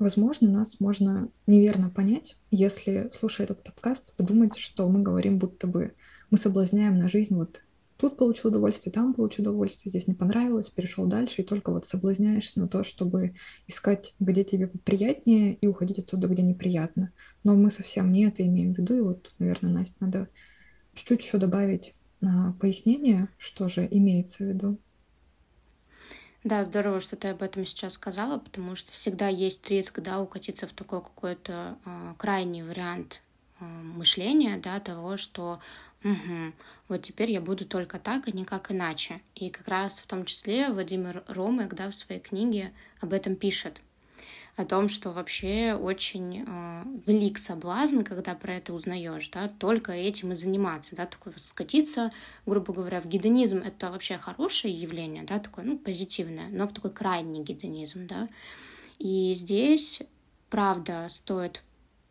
Возможно, 0.00 0.48
нас 0.48 0.80
можно 0.80 1.28
неверно 1.46 1.90
понять, 1.90 2.38
если, 2.50 3.10
слушая 3.12 3.44
этот 3.44 3.62
подкаст, 3.62 4.14
подумать, 4.16 4.56
что 4.56 4.88
мы 4.88 5.02
говорим, 5.02 5.38
будто 5.38 5.66
бы 5.66 5.92
мы 6.30 6.38
соблазняем 6.38 6.98
на 6.98 7.10
жизнь 7.10 7.34
вот 7.34 7.60
тут 7.98 8.16
получил 8.16 8.48
удовольствие, 8.48 8.94
там 8.94 9.12
получил 9.12 9.42
удовольствие, 9.42 9.90
здесь 9.90 10.06
не 10.06 10.14
понравилось, 10.14 10.70
перешел 10.70 11.04
дальше, 11.04 11.42
и 11.42 11.44
только 11.44 11.70
вот 11.70 11.84
соблазняешься 11.84 12.60
на 12.60 12.66
то, 12.66 12.82
чтобы 12.82 13.34
искать, 13.66 14.14
где 14.18 14.42
тебе 14.42 14.68
приятнее, 14.68 15.52
и 15.52 15.66
уходить 15.66 15.98
оттуда, 15.98 16.28
где 16.28 16.40
неприятно. 16.40 17.12
Но 17.44 17.54
мы 17.54 17.70
совсем 17.70 18.10
не 18.10 18.24
это 18.24 18.42
имеем 18.42 18.72
в 18.72 18.78
виду, 18.78 18.96
и 18.96 19.00
вот, 19.02 19.34
наверное, 19.38 19.70
Настя, 19.70 19.96
надо 20.00 20.28
чуть-чуть 20.94 21.22
еще 21.22 21.36
добавить 21.36 21.94
а, 22.22 22.54
пояснение, 22.54 23.28
что 23.36 23.68
же 23.68 23.86
имеется 23.90 24.44
в 24.44 24.46
виду. 24.46 24.78
Да, 26.42 26.64
здорово, 26.64 27.00
что 27.00 27.16
ты 27.16 27.28
об 27.28 27.42
этом 27.42 27.66
сейчас 27.66 27.94
сказала, 27.94 28.38
потому 28.38 28.74
что 28.74 28.92
всегда 28.92 29.28
есть 29.28 29.68
риск, 29.68 30.00
да, 30.00 30.22
укатиться 30.22 30.66
в 30.66 30.72
такой 30.72 31.02
какой-то 31.02 31.76
э, 31.84 32.14
крайний 32.16 32.62
вариант 32.62 33.20
э, 33.60 33.64
мышления, 33.64 34.56
да, 34.56 34.80
того, 34.80 35.18
что 35.18 35.60
угу, 36.02 36.52
вот 36.88 37.02
теперь 37.02 37.30
я 37.30 37.42
буду 37.42 37.66
только 37.66 37.98
так, 37.98 38.26
и 38.26 38.32
никак 38.32 38.72
иначе. 38.72 39.20
И 39.34 39.50
как 39.50 39.68
раз 39.68 39.98
в 39.98 40.06
том 40.06 40.24
числе 40.24 40.70
Владимир 40.70 41.24
Ромек, 41.28 41.74
да, 41.74 41.90
в 41.90 41.94
своей 41.94 42.22
книге 42.22 42.72
об 43.00 43.12
этом 43.12 43.36
пишет 43.36 43.82
о 44.60 44.64
том, 44.64 44.88
что 44.88 45.10
вообще 45.10 45.74
очень 45.74 46.44
э, 46.46 46.82
велик 47.06 47.38
соблазн, 47.38 48.02
когда 48.02 48.34
про 48.34 48.54
это 48.54 48.74
узнаешь, 48.74 49.28
да, 49.30 49.48
только 49.48 49.92
этим 49.92 50.32
и 50.32 50.34
заниматься, 50.34 50.94
да, 50.94 51.06
такой 51.06 51.32
скатиться, 51.36 52.12
грубо 52.46 52.72
говоря, 52.72 53.00
в 53.00 53.06
гедонизм 53.06 53.58
это 53.58 53.90
вообще 53.90 54.18
хорошее 54.18 54.74
явление, 54.74 55.24
да, 55.24 55.38
такое, 55.38 55.64
ну, 55.64 55.78
позитивное, 55.78 56.48
но 56.50 56.68
в 56.68 56.72
такой 56.72 56.90
крайний 56.90 57.42
гедонизм, 57.42 58.06
да. 58.06 58.28
И 58.98 59.32
здесь, 59.34 60.02
правда, 60.50 61.06
стоит 61.10 61.62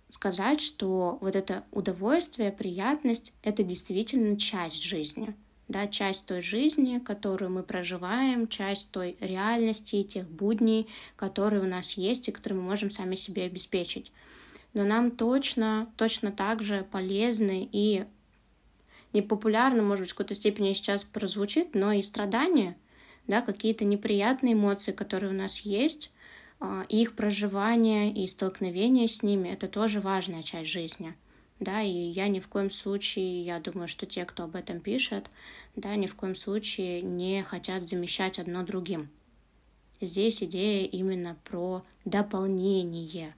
сказать, 0.09 0.59
что 0.59 1.19
вот 1.21 1.35
это 1.35 1.63
удовольствие, 1.71 2.51
приятность— 2.51 3.31
это 3.43 3.63
действительно 3.63 4.37
часть 4.37 4.81
жизни— 4.81 5.35
да, 5.69 5.87
часть 5.87 6.25
той 6.25 6.41
жизни, 6.41 6.97
которую 6.97 7.51
мы 7.51 7.63
проживаем, 7.63 8.47
часть 8.47 8.91
той 8.91 9.15
реальности 9.21 9.97
и 9.97 10.03
тех 10.03 10.29
будней, 10.29 10.87
которые 11.15 11.61
у 11.61 11.67
нас 11.67 11.93
есть 11.93 12.27
и 12.27 12.31
которые 12.31 12.59
мы 12.59 12.65
можем 12.65 12.89
сами 12.89 13.15
себе 13.15 13.43
обеспечить. 13.43 14.11
Но 14.73 14.83
нам 14.83 15.11
точно, 15.11 15.87
точно 15.95 16.31
так 16.31 16.61
же 16.63 16.85
полезны 16.91 17.69
и 17.71 18.05
непопулярно, 19.13 19.83
может 19.83 20.05
быть, 20.05 20.11
в 20.11 20.15
какой-то 20.15 20.35
степени 20.35 20.73
сейчас 20.73 21.03
прозвучит, 21.03 21.75
но 21.75 21.91
и 21.91 22.01
страдания, 22.01 22.75
да, 23.27 23.41
какие-то 23.41 23.85
неприятные 23.85 24.53
эмоции, 24.53 24.91
которые 24.91 25.31
у 25.31 25.35
нас 25.35 25.59
есть, 25.59 26.11
а, 26.59 26.83
их 26.89 27.15
проживание 27.15 28.11
и 28.11 28.25
столкновение 28.27 29.07
с 29.07 29.21
ними— 29.21 29.49
это 29.49 29.67
тоже 29.67 30.01
важная 30.01 30.41
часть 30.41 30.69
жизни— 30.69 31.13
да, 31.59 31.81
и 31.81 31.89
я 31.89 32.27
ни 32.27 32.39
в 32.39 32.47
коем 32.47 32.71
случае, 32.71 33.43
я 33.43 33.59
думаю, 33.59 33.87
что 33.87 34.05
те, 34.05 34.25
кто 34.25 34.43
об 34.43 34.55
этом 34.55 34.79
пишет, 34.79 35.29
да, 35.75 35.95
ни 35.95 36.07
в 36.07 36.15
коем 36.15 36.35
случае 36.35 37.01
не 37.01 37.43
хотят 37.43 37.87
замещать 37.87 38.39
одно 38.39 38.63
другим. 38.63 39.09
Здесь 40.01 40.41
идея 40.41 40.87
именно 40.87 41.37
про 41.43 41.83
дополнение 42.05 43.35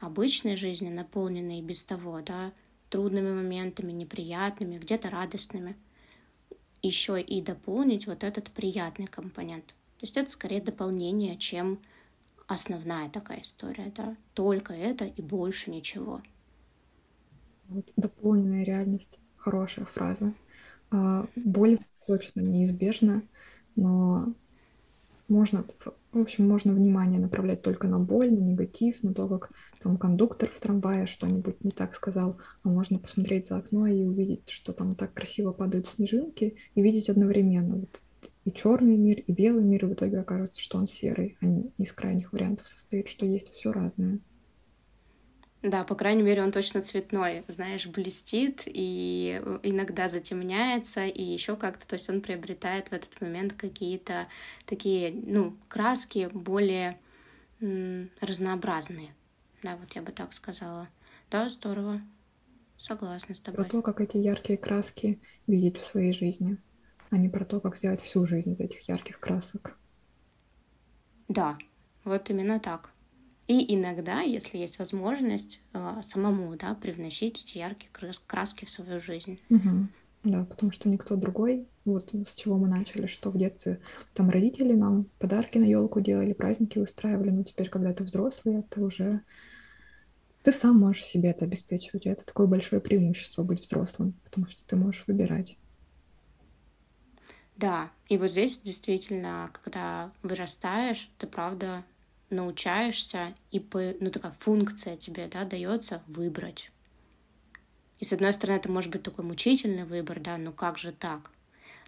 обычной 0.00 0.56
жизни, 0.56 0.88
наполненной 0.88 1.62
без 1.62 1.84
того, 1.84 2.20
да, 2.20 2.52
трудными 2.90 3.32
моментами, 3.32 3.92
неприятными, 3.92 4.78
где-то 4.78 5.10
радостными, 5.10 5.76
еще 6.82 7.20
и 7.20 7.40
дополнить 7.40 8.08
вот 8.08 8.24
этот 8.24 8.50
приятный 8.50 9.06
компонент. 9.06 9.66
То 9.66 10.06
есть 10.06 10.16
это 10.16 10.30
скорее 10.30 10.60
дополнение, 10.60 11.38
чем 11.38 11.78
основная 12.48 13.08
такая 13.08 13.42
история, 13.42 13.92
да, 13.96 14.16
только 14.34 14.74
это 14.74 15.04
и 15.04 15.22
больше 15.22 15.70
ничего. 15.70 16.20
Вот, 17.72 17.92
дополненная 17.96 18.64
реальность. 18.64 19.18
Хорошая 19.36 19.86
фраза. 19.86 20.32
А, 20.90 21.26
боль 21.34 21.78
точно 22.06 22.40
неизбежна, 22.40 23.22
но 23.76 24.34
можно, 25.28 25.64
в 26.12 26.18
общем, 26.20 26.46
можно 26.46 26.72
внимание 26.72 27.18
направлять 27.18 27.62
только 27.62 27.88
на 27.88 27.98
боль, 27.98 28.30
на 28.30 28.38
негатив, 28.38 29.02
на 29.02 29.14
то, 29.14 29.26
как 29.26 29.50
там 29.82 29.96
кондуктор 29.96 30.50
в 30.50 30.60
трамвае 30.60 31.06
что-нибудь 31.06 31.64
не 31.64 31.70
так 31.70 31.94
сказал, 31.94 32.38
а 32.62 32.68
можно 32.68 32.98
посмотреть 32.98 33.46
за 33.46 33.56
окно 33.56 33.86
и 33.86 34.04
увидеть, 34.04 34.50
что 34.50 34.72
там 34.72 34.94
так 34.94 35.14
красиво 35.14 35.52
падают 35.52 35.88
снежинки, 35.88 36.56
и 36.74 36.82
видеть 36.82 37.08
одновременно 37.08 37.76
вот 37.76 37.98
и 38.44 38.52
черный 38.52 38.96
мир, 38.96 39.20
и 39.20 39.32
белый 39.32 39.64
мир, 39.64 39.86
и 39.86 39.88
в 39.88 39.94
итоге 39.94 40.18
окажется, 40.18 40.60
что 40.60 40.76
он 40.78 40.86
серый, 40.86 41.36
а 41.40 41.46
не 41.46 41.72
из 41.78 41.92
крайних 41.92 42.32
вариантов 42.32 42.68
состоит, 42.68 43.08
что 43.08 43.24
есть 43.24 43.52
все 43.52 43.72
разное. 43.72 44.18
Да, 45.62 45.84
по 45.84 45.94
крайней 45.94 46.22
мере, 46.22 46.42
он 46.42 46.50
точно 46.50 46.82
цветной, 46.82 47.44
знаешь, 47.46 47.86
блестит 47.86 48.62
и 48.66 49.40
иногда 49.62 50.08
затемняется, 50.08 51.06
и 51.06 51.22
еще 51.22 51.54
как-то, 51.54 51.86
то 51.86 51.94
есть 51.94 52.10
он 52.10 52.20
приобретает 52.20 52.88
в 52.88 52.92
этот 52.92 53.20
момент 53.20 53.52
какие-то 53.52 54.26
такие, 54.66 55.12
ну, 55.12 55.56
краски 55.68 56.28
более 56.32 56.98
разнообразные. 58.20 59.14
Да, 59.62 59.76
вот 59.76 59.92
я 59.94 60.02
бы 60.02 60.10
так 60.10 60.32
сказала. 60.32 60.88
Да, 61.30 61.48
здорово. 61.48 62.00
Согласна 62.76 63.36
с 63.36 63.38
тобой. 63.38 63.64
Про 63.64 63.70
то, 63.70 63.82
как 63.82 64.00
эти 64.00 64.16
яркие 64.16 64.58
краски 64.58 65.20
видеть 65.46 65.78
в 65.78 65.86
своей 65.86 66.12
жизни, 66.12 66.56
а 67.10 67.16
не 67.16 67.28
про 67.28 67.44
то, 67.44 67.60
как 67.60 67.76
сделать 67.76 68.02
всю 68.02 68.26
жизнь 68.26 68.50
из 68.50 68.58
этих 68.58 68.88
ярких 68.88 69.20
красок. 69.20 69.78
Да, 71.28 71.56
вот 72.02 72.28
именно 72.30 72.58
так. 72.58 72.90
И 73.48 73.74
иногда, 73.74 74.20
если 74.20 74.58
есть 74.58 74.78
возможность, 74.78 75.60
э, 75.72 76.00
самому 76.08 76.54
да, 76.56 76.74
привносить 76.74 77.42
эти 77.44 77.58
яркие 77.58 77.90
краски 78.26 78.64
в 78.64 78.70
свою 78.70 79.00
жизнь. 79.00 79.40
Угу. 79.50 79.88
Да, 80.24 80.44
потому 80.44 80.70
что 80.70 80.88
никто 80.88 81.16
другой, 81.16 81.66
вот 81.84 82.14
с 82.14 82.36
чего 82.36 82.56
мы 82.56 82.68
начали, 82.68 83.06
что 83.06 83.30
в 83.30 83.36
детстве 83.36 83.80
там 84.14 84.30
родители 84.30 84.72
нам 84.72 85.06
подарки 85.18 85.58
на 85.58 85.64
елку 85.64 86.00
делали, 86.00 86.32
праздники 86.32 86.78
устраивали, 86.78 87.30
но 87.30 87.42
теперь, 87.42 87.68
когда 87.68 87.92
ты 87.92 88.04
взрослый, 88.04 88.60
это 88.60 88.80
уже 88.80 89.22
ты 90.44 90.52
сам 90.52 90.78
можешь 90.78 91.04
себе 91.04 91.30
это 91.30 91.44
обеспечивать. 91.44 92.06
И 92.06 92.08
это 92.08 92.24
такое 92.24 92.46
большое 92.46 92.80
преимущество 92.80 93.42
быть 93.42 93.62
взрослым, 93.62 94.14
потому 94.24 94.46
что 94.46 94.64
ты 94.64 94.76
можешь 94.76 95.04
выбирать. 95.06 95.56
Да, 97.56 97.90
и 98.08 98.16
вот 98.16 98.30
здесь 98.30 98.58
действительно, 98.58 99.50
когда 99.62 100.12
вырастаешь, 100.22 101.10
ты 101.18 101.26
правда 101.26 101.84
научаешься, 102.32 103.34
и 103.50 103.60
по, 103.60 103.94
ну, 104.00 104.10
такая 104.10 104.32
функция 104.38 104.96
тебе 104.96 105.28
да, 105.28 105.44
дается 105.44 106.02
выбрать. 106.06 106.70
И 108.00 108.04
с 108.04 108.12
одной 108.12 108.32
стороны, 108.32 108.56
это 108.56 108.70
может 108.70 108.90
быть 108.90 109.02
такой 109.02 109.24
мучительный 109.24 109.84
выбор, 109.84 110.18
да, 110.18 110.36
ну 110.36 110.52
как 110.52 110.78
же 110.78 110.92
так? 110.92 111.30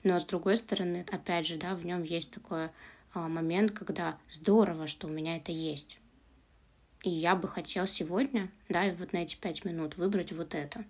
Но 0.04 0.20
с 0.20 0.24
другой 0.24 0.56
стороны, 0.58 1.04
опять 1.10 1.46
же, 1.46 1.56
да, 1.56 1.74
в 1.74 1.84
нем 1.84 2.02
есть 2.04 2.30
такой 2.30 2.68
а, 3.14 3.28
момент, 3.28 3.72
когда 3.72 4.16
здорово, 4.30 4.86
что 4.86 5.08
у 5.08 5.10
меня 5.10 5.36
это 5.36 5.50
есть. 5.50 5.98
И 7.02 7.10
я 7.10 7.34
бы 7.34 7.48
хотел 7.48 7.86
сегодня, 7.86 8.50
да, 8.68 8.86
и 8.86 8.94
вот 8.94 9.12
на 9.12 9.18
эти 9.18 9.36
пять 9.36 9.64
минут 9.64 9.96
выбрать 9.96 10.32
вот 10.32 10.54
это. 10.54 10.84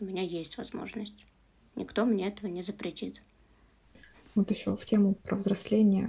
У 0.00 0.04
меня 0.04 0.22
есть 0.22 0.58
возможность. 0.58 1.26
Никто 1.74 2.04
мне 2.04 2.28
этого 2.28 2.48
не 2.48 2.62
запретит. 2.62 3.20
Вот 4.34 4.50
еще 4.50 4.76
в 4.76 4.84
тему 4.84 5.14
про 5.14 5.36
взросление 5.36 6.08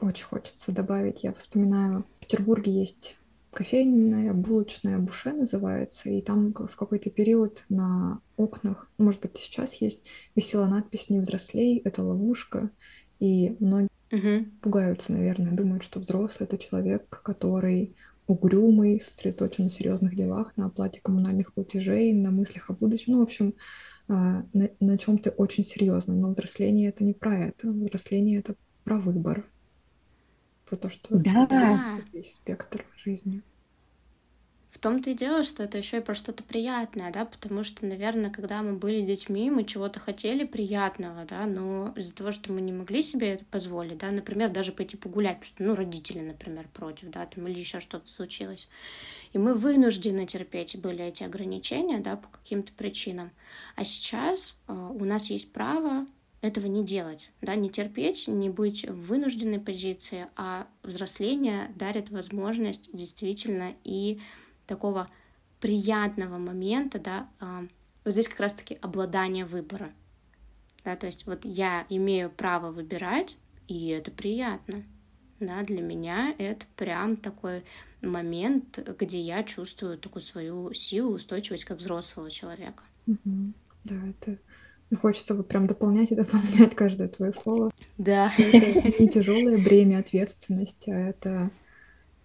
очень 0.00 0.24
хочется 0.24 0.72
добавить. 0.72 1.22
Я 1.22 1.32
вспоминаю, 1.32 2.04
в 2.16 2.20
Петербурге 2.20 2.72
есть 2.72 3.16
кофейная, 3.52 4.32
булочная 4.32 4.98
Буше 4.98 5.32
называется, 5.32 6.08
и 6.08 6.22
там 6.22 6.54
в 6.54 6.74
какой-то 6.76 7.10
период 7.10 7.64
на 7.68 8.20
окнах, 8.36 8.90
может 8.98 9.20
быть, 9.20 9.36
сейчас 9.36 9.74
есть, 9.74 10.04
висела 10.34 10.66
надпись 10.66 11.10
«Не 11.10 11.20
взрослей, 11.20 11.78
это 11.84 12.02
ловушка», 12.02 12.70
и 13.20 13.54
многие 13.60 13.88
угу. 14.10 14.46
пугаются, 14.62 15.12
наверное, 15.12 15.52
думают, 15.52 15.84
что 15.84 16.00
взрослый— 16.00 16.46
это 16.50 16.58
человек, 16.58 17.20
который 17.22 17.94
угрюмый, 18.26 19.00
сосредоточен 19.00 19.64
на 19.64 19.70
серьезных 19.70 20.16
делах, 20.16 20.56
на 20.56 20.66
оплате 20.66 21.00
коммунальных 21.02 21.52
платежей, 21.52 22.12
на 22.12 22.30
мыслях 22.30 22.70
о 22.70 22.72
будущем. 22.72 23.12
Ну, 23.12 23.18
в 23.20 23.22
общем, 23.22 23.54
а, 24.08 24.44
на, 24.52 24.70
на 24.80 24.98
чем-то 24.98 25.30
очень 25.30 25.64
серьезном. 25.64 26.20
Но 26.20 26.30
взросление— 26.30 26.88
это 26.90 27.04
не 27.04 27.14
про 27.14 27.46
это. 27.46 27.70
Взросление— 27.70 28.38
это 28.40 28.54
про 28.84 28.98
выбор, 28.98 29.44
про 30.72 30.76
то, 30.76 30.88
что 30.88 31.08
да. 31.10 32.00
весь 32.14 32.32
спектр 32.32 32.86
жизни. 32.96 33.42
В 34.70 34.78
том-то 34.78 35.10
и 35.10 35.14
дело, 35.14 35.44
что 35.44 35.64
это 35.64 35.76
еще 35.76 35.98
и 35.98 36.00
про 36.00 36.14
что-то 36.14 36.42
приятное, 36.42 37.12
да, 37.12 37.26
потому 37.26 37.62
что, 37.62 37.84
наверное, 37.84 38.30
когда 38.30 38.62
мы 38.62 38.72
были 38.72 39.02
детьми, 39.02 39.50
мы 39.50 39.64
чего-то 39.64 40.00
хотели 40.00 40.44
приятного, 40.44 41.26
да, 41.26 41.44
но 41.44 41.92
из-за 41.94 42.14
того, 42.14 42.32
что 42.32 42.54
мы 42.54 42.62
не 42.62 42.72
могли 42.72 43.02
себе 43.02 43.34
это 43.34 43.44
позволить, 43.44 43.98
да, 43.98 44.10
например, 44.10 44.48
даже 44.48 44.72
пойти 44.72 44.96
погулять, 44.96 45.40
потому 45.40 45.54
что, 45.54 45.62
ну, 45.62 45.74
родители, 45.74 46.20
например, 46.20 46.66
против, 46.72 47.10
да, 47.10 47.26
там, 47.26 47.46
или 47.46 47.58
еще 47.58 47.80
что-то 47.80 48.08
случилось. 48.08 48.70
И 49.34 49.38
мы 49.38 49.52
вынуждены 49.52 50.26
терпеть 50.26 50.80
были 50.80 51.04
эти 51.04 51.22
ограничения, 51.22 51.98
да, 51.98 52.16
по 52.16 52.28
каким-то 52.28 52.72
причинам. 52.72 53.30
А 53.76 53.84
сейчас 53.84 54.56
э, 54.68 54.72
у 54.72 55.04
нас 55.04 55.26
есть 55.26 55.52
право 55.52 56.06
этого 56.42 56.66
не 56.66 56.84
делать, 56.84 57.30
да, 57.40 57.54
не 57.54 57.70
терпеть, 57.70 58.26
не 58.26 58.50
быть 58.50 58.86
в 58.86 59.06
вынужденной 59.06 59.60
позиции, 59.60 60.26
а 60.36 60.66
взросление 60.82 61.70
дарит 61.76 62.10
возможность 62.10 62.90
действительно 62.92 63.74
и 63.84 64.20
такого 64.66 65.08
приятного 65.60 66.38
момента, 66.38 66.98
да, 66.98 67.28
э, 67.40 67.68
вот 68.04 68.12
здесь 68.12 68.28
как 68.28 68.40
раз-таки 68.40 68.76
обладание 68.82 69.46
выбора, 69.46 69.92
да, 70.84 70.96
то 70.96 71.06
есть 71.06 71.26
вот 71.26 71.44
я 71.44 71.86
имею 71.88 72.28
право 72.28 72.72
выбирать, 72.72 73.36
и 73.68 73.88
это 73.88 74.10
приятно, 74.10 74.82
да, 75.38 75.62
для 75.62 75.80
меня 75.80 76.34
это 76.38 76.66
прям 76.74 77.16
такой 77.16 77.62
момент, 78.00 78.80
где 78.98 79.20
я 79.20 79.44
чувствую 79.44 79.96
такую 79.96 80.22
свою 80.24 80.72
силу, 80.74 81.14
устойчивость 81.14 81.64
как 81.64 81.78
взрослого 81.78 82.32
человека. 82.32 82.82
Угу. 83.06 83.52
Да, 83.84 83.94
это 84.08 84.38
хочется 84.96 85.34
вот 85.34 85.48
прям 85.48 85.66
дополнять 85.66 86.12
и 86.12 86.14
дополнять 86.14 86.74
каждое 86.74 87.08
твое 87.08 87.32
слово. 87.32 87.70
Да. 87.98 88.32
Это 88.38 89.02
не 89.02 89.08
тяжелое 89.08 89.58
бремя 89.58 89.98
ответственности, 89.98 90.90
а 90.90 90.98
это 90.98 91.50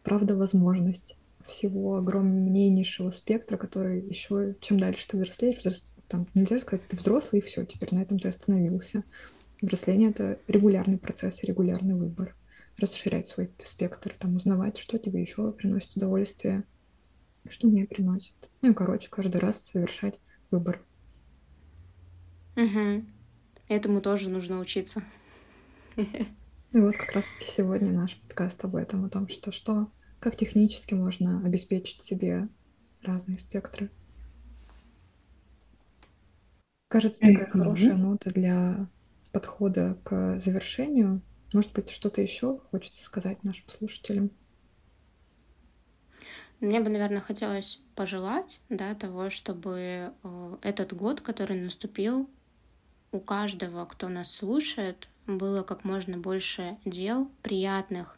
правда 0.03 0.35
возможность 0.35 1.17
всего 1.45 1.97
огромнейшего 1.97 3.09
спектра, 3.09 3.57
который 3.57 4.01
еще 4.01 4.55
чем 4.59 4.79
дальше 4.79 5.07
ты 5.07 5.17
взрослеешь, 5.17 5.59
взрос... 5.59 5.85
там 6.07 6.27
нельзя 6.33 6.59
сказать, 6.59 6.85
ты 6.87 6.97
взрослый 6.97 7.41
и 7.41 7.45
все, 7.45 7.65
теперь 7.65 7.93
на 7.93 8.01
этом 8.01 8.19
ты 8.19 8.27
остановился. 8.27 9.03
Взросление 9.61 10.09
это 10.09 10.39
регулярный 10.47 10.97
процесс, 10.97 11.43
регулярный 11.43 11.95
выбор 11.95 12.35
расширять 12.77 13.27
свой 13.27 13.49
спектр, 13.63 14.15
там, 14.17 14.35
узнавать, 14.35 14.77
что 14.77 14.97
тебе 14.97 15.21
еще 15.21 15.51
приносит 15.51 15.95
удовольствие, 15.95 16.63
что 17.49 17.67
мне 17.67 17.85
приносит. 17.85 18.33
Ну 18.61 18.71
и, 18.71 18.73
короче, 18.73 19.09
каждый 19.09 19.37
раз 19.37 19.65
совершать 19.65 20.19
выбор. 20.51 20.81
Угу. 22.57 23.05
Этому 23.67 24.01
тоже 24.01 24.29
нужно 24.29 24.59
учиться. 24.59 25.03
И 25.95 26.07
вот 26.73 26.97
как 26.97 27.11
раз-таки 27.11 27.49
сегодня 27.49 27.91
наш 27.91 28.19
подкаст 28.19 28.63
об 28.65 28.75
этом, 28.75 29.05
о 29.05 29.09
том, 29.09 29.27
что, 29.29 29.51
что 29.51 29.91
как 30.19 30.35
технически 30.35 30.95
можно 30.95 31.45
обеспечить 31.45 32.01
себе 32.01 32.49
разные 33.03 33.37
спектры. 33.37 33.91
Кажется, 36.87 37.27
такая 37.27 37.47
хорошая 37.47 37.95
нота 37.95 38.31
для 38.31 38.89
подхода 39.31 39.99
к 40.03 40.39
завершению. 40.39 41.21
Может 41.53 41.73
быть, 41.73 41.91
что-то 41.91 42.21
еще 42.21 42.57
хочется 42.71 43.03
сказать 43.03 43.43
нашим 43.43 43.69
слушателям? 43.69 44.31
Мне 46.59 46.79
бы, 46.79 46.89
наверное, 46.89 47.21
хотелось 47.21 47.83
пожелать 47.93 48.61
да, 48.69 48.95
того, 48.95 49.29
чтобы 49.29 50.11
э, 50.23 50.57
этот 50.63 50.93
год, 50.93 51.21
который 51.21 51.61
наступил, 51.61 52.27
у 53.11 53.19
каждого, 53.19 53.85
кто 53.85 54.09
нас 54.09 54.33
слушает, 54.35 55.07
было 55.25 55.63
как 55.63 55.83
можно 55.83 56.17
больше 56.17 56.77
дел 56.85 57.29
приятных 57.41 58.17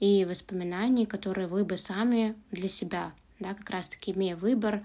и 0.00 0.24
воспоминаний, 0.24 1.06
которые 1.06 1.48
вы 1.48 1.64
бы 1.64 1.76
сами 1.76 2.34
для 2.50 2.68
себя, 2.68 3.12
да, 3.38 3.54
как 3.54 3.68
раз-таки 3.70 4.12
имея 4.12 4.36
выбор, 4.36 4.82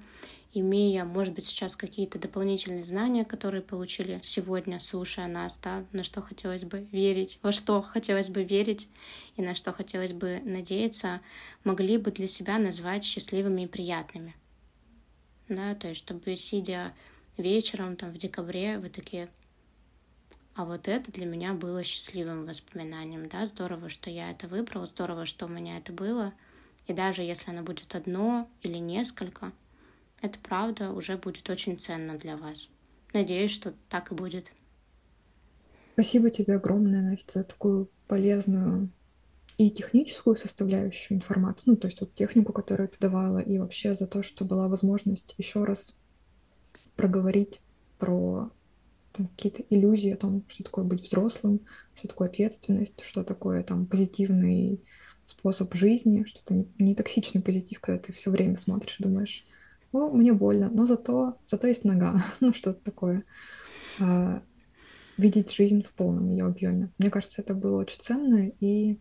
имея, 0.54 1.06
может 1.06 1.34
быть, 1.34 1.46
сейчас 1.46 1.76
какие-то 1.76 2.20
дополнительные 2.20 2.84
знания, 2.84 3.24
которые 3.24 3.62
получили 3.62 4.20
сегодня, 4.24 4.80
слушая 4.80 5.28
нас, 5.28 5.58
да, 5.64 5.86
на 5.92 6.04
что 6.04 6.22
хотелось 6.22 6.66
бы 6.66 6.88
верить, 6.92 7.40
во 7.42 7.52
что 7.52 7.82
хотелось 7.82 8.30
бы 8.30 8.44
верить 8.44 8.90
и 9.38 9.42
на 9.42 9.56
что 9.56 9.72
хотелось 9.72 10.14
бы 10.14 10.42
надеяться, 10.44 11.22
могли 11.64 11.98
бы 11.98 12.12
для 12.12 12.28
себя 12.28 12.58
назвать 12.58 13.04
счастливыми 13.04 13.64
и 13.64 13.68
приятными. 13.68 14.36
Да, 15.48 15.76
то 15.76 15.90
есть, 15.90 16.00
чтобы 16.00 16.36
сидя 16.36 16.94
вечером 17.38 17.96
там 17.96 18.12
в 18.12 18.18
декабре, 18.18 18.78
вы 18.78 18.90
такие, 18.90 19.30
а 20.56 20.66
вот 20.66 20.88
это 20.88 21.12
для 21.12 21.26
меня 21.26 21.54
было 21.54 21.84
счастливым 21.84 22.46
воспоминанием, 22.46 23.30
да, 23.30 23.46
здорово, 23.46 23.90
что 23.90 24.10
я 24.10 24.32
это 24.32 24.48
выбрала, 24.48 24.86
здорово, 24.86 25.26
что 25.26 25.46
у 25.46 25.50
меня 25.50 25.78
это 25.78 25.94
было, 25.94 26.34
и 26.88 26.94
даже 26.94 27.22
если 27.22 27.52
оно 27.52 27.64
будет 27.64 27.96
одно 27.96 28.48
или 28.62 28.78
несколько, 28.78 29.52
это 30.22 30.38
правда 30.40 30.92
уже 30.92 31.18
будет 31.18 31.50
очень 31.50 31.80
ценно 31.80 32.18
для 32.18 32.38
вас. 32.38 32.68
Надеюсь, 33.14 33.52
что 33.52 33.74
так 33.90 34.12
и 34.12 34.16
будет. 34.16 34.52
Спасибо 35.94 36.30
тебе 36.30 36.56
огромное, 36.56 37.02
Настя, 37.02 37.40
за 37.40 37.44
такую 37.44 37.90
полезную 38.08 38.90
и 39.58 39.70
техническую 39.70 40.36
составляющую 40.36 41.18
информацию, 41.18 41.74
ну, 41.74 41.78
то 41.78 41.88
есть 41.88 42.02
вот 42.02 42.14
технику, 42.14 42.54
которую 42.54 42.90
ты 42.90 42.98
давала, 43.00 43.40
и 43.40 43.58
вообще 43.58 43.94
за 43.94 44.08
то, 44.08 44.24
что 44.24 44.46
была 44.46 44.68
возможность 44.68 45.36
еще 45.38 45.64
раз 45.64 45.96
проговорить 46.96 47.60
про 48.00 48.50
там, 49.14 49.28
какие-то 49.28 49.64
иллюзии 49.70 50.12
о 50.12 50.18
том, 50.18 50.44
что 50.48 50.64
такое 50.64 50.86
быть 50.86 51.04
взрослым, 51.04 51.62
что 51.96 52.08
такое 52.08 52.28
ответственность, 52.30 53.02
что 53.04 53.24
такое 53.24 53.64
там 53.64 53.86
позитивный 53.86 54.82
способ 55.26 55.74
жизни, 55.74 56.24
что 56.26 56.40
это 56.44 56.54
не, 56.54 56.68
не 56.78 56.96
токсичный 56.96 57.42
позитив, 57.42 57.80
когда 57.80 58.00
ты 58.00 58.14
все 58.14 58.32
время 58.32 58.58
смотришь 58.58 59.00
и 59.00 59.04
думаешь, 59.04 59.46
ну, 59.92 60.12
мне 60.12 60.34
больно, 60.34 60.70
но 60.70 60.86
зато, 60.86 61.38
зато 61.48 61.68
есть 61.68 61.84
нога, 61.84 62.24
ну, 62.40 62.54
что-то 62.54 62.84
такое. 62.84 63.24
А, 64.00 64.42
видеть 65.18 65.54
жизнь 65.54 65.84
в 65.84 65.94
полном 65.94 66.30
ее 66.30 66.46
объеме. 66.46 66.92
Мне 66.98 67.10
кажется, 67.10 67.42
это 67.42 67.54
было 67.54 67.82
очень 67.82 68.00
ценно, 68.00 68.52
и 68.60 69.00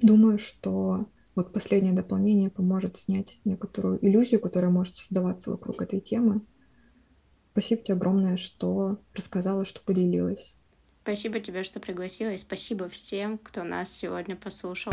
думаю, 0.00 0.38
что 0.38 1.06
вот 1.34 1.52
последнее 1.52 1.92
дополнение 1.92 2.50
поможет 2.50 2.96
снять 2.96 3.38
некоторую 3.44 4.04
иллюзию, 4.04 4.40
которая 4.40 4.70
может 4.70 4.96
создаваться 4.96 5.50
вокруг 5.50 5.80
этой 5.82 6.00
темы. 6.00 6.40
Спасибо 7.58 7.82
тебе 7.82 7.94
огромное, 7.94 8.36
что 8.36 9.00
рассказала, 9.14 9.64
что 9.64 9.80
поделилась. 9.80 10.54
Спасибо 11.02 11.40
тебе, 11.40 11.64
что 11.64 11.80
пригласила, 11.80 12.30
и 12.30 12.38
спасибо 12.38 12.88
всем, 12.88 13.36
кто 13.36 13.64
нас 13.64 13.92
сегодня 13.92 14.36
послушал. 14.36 14.92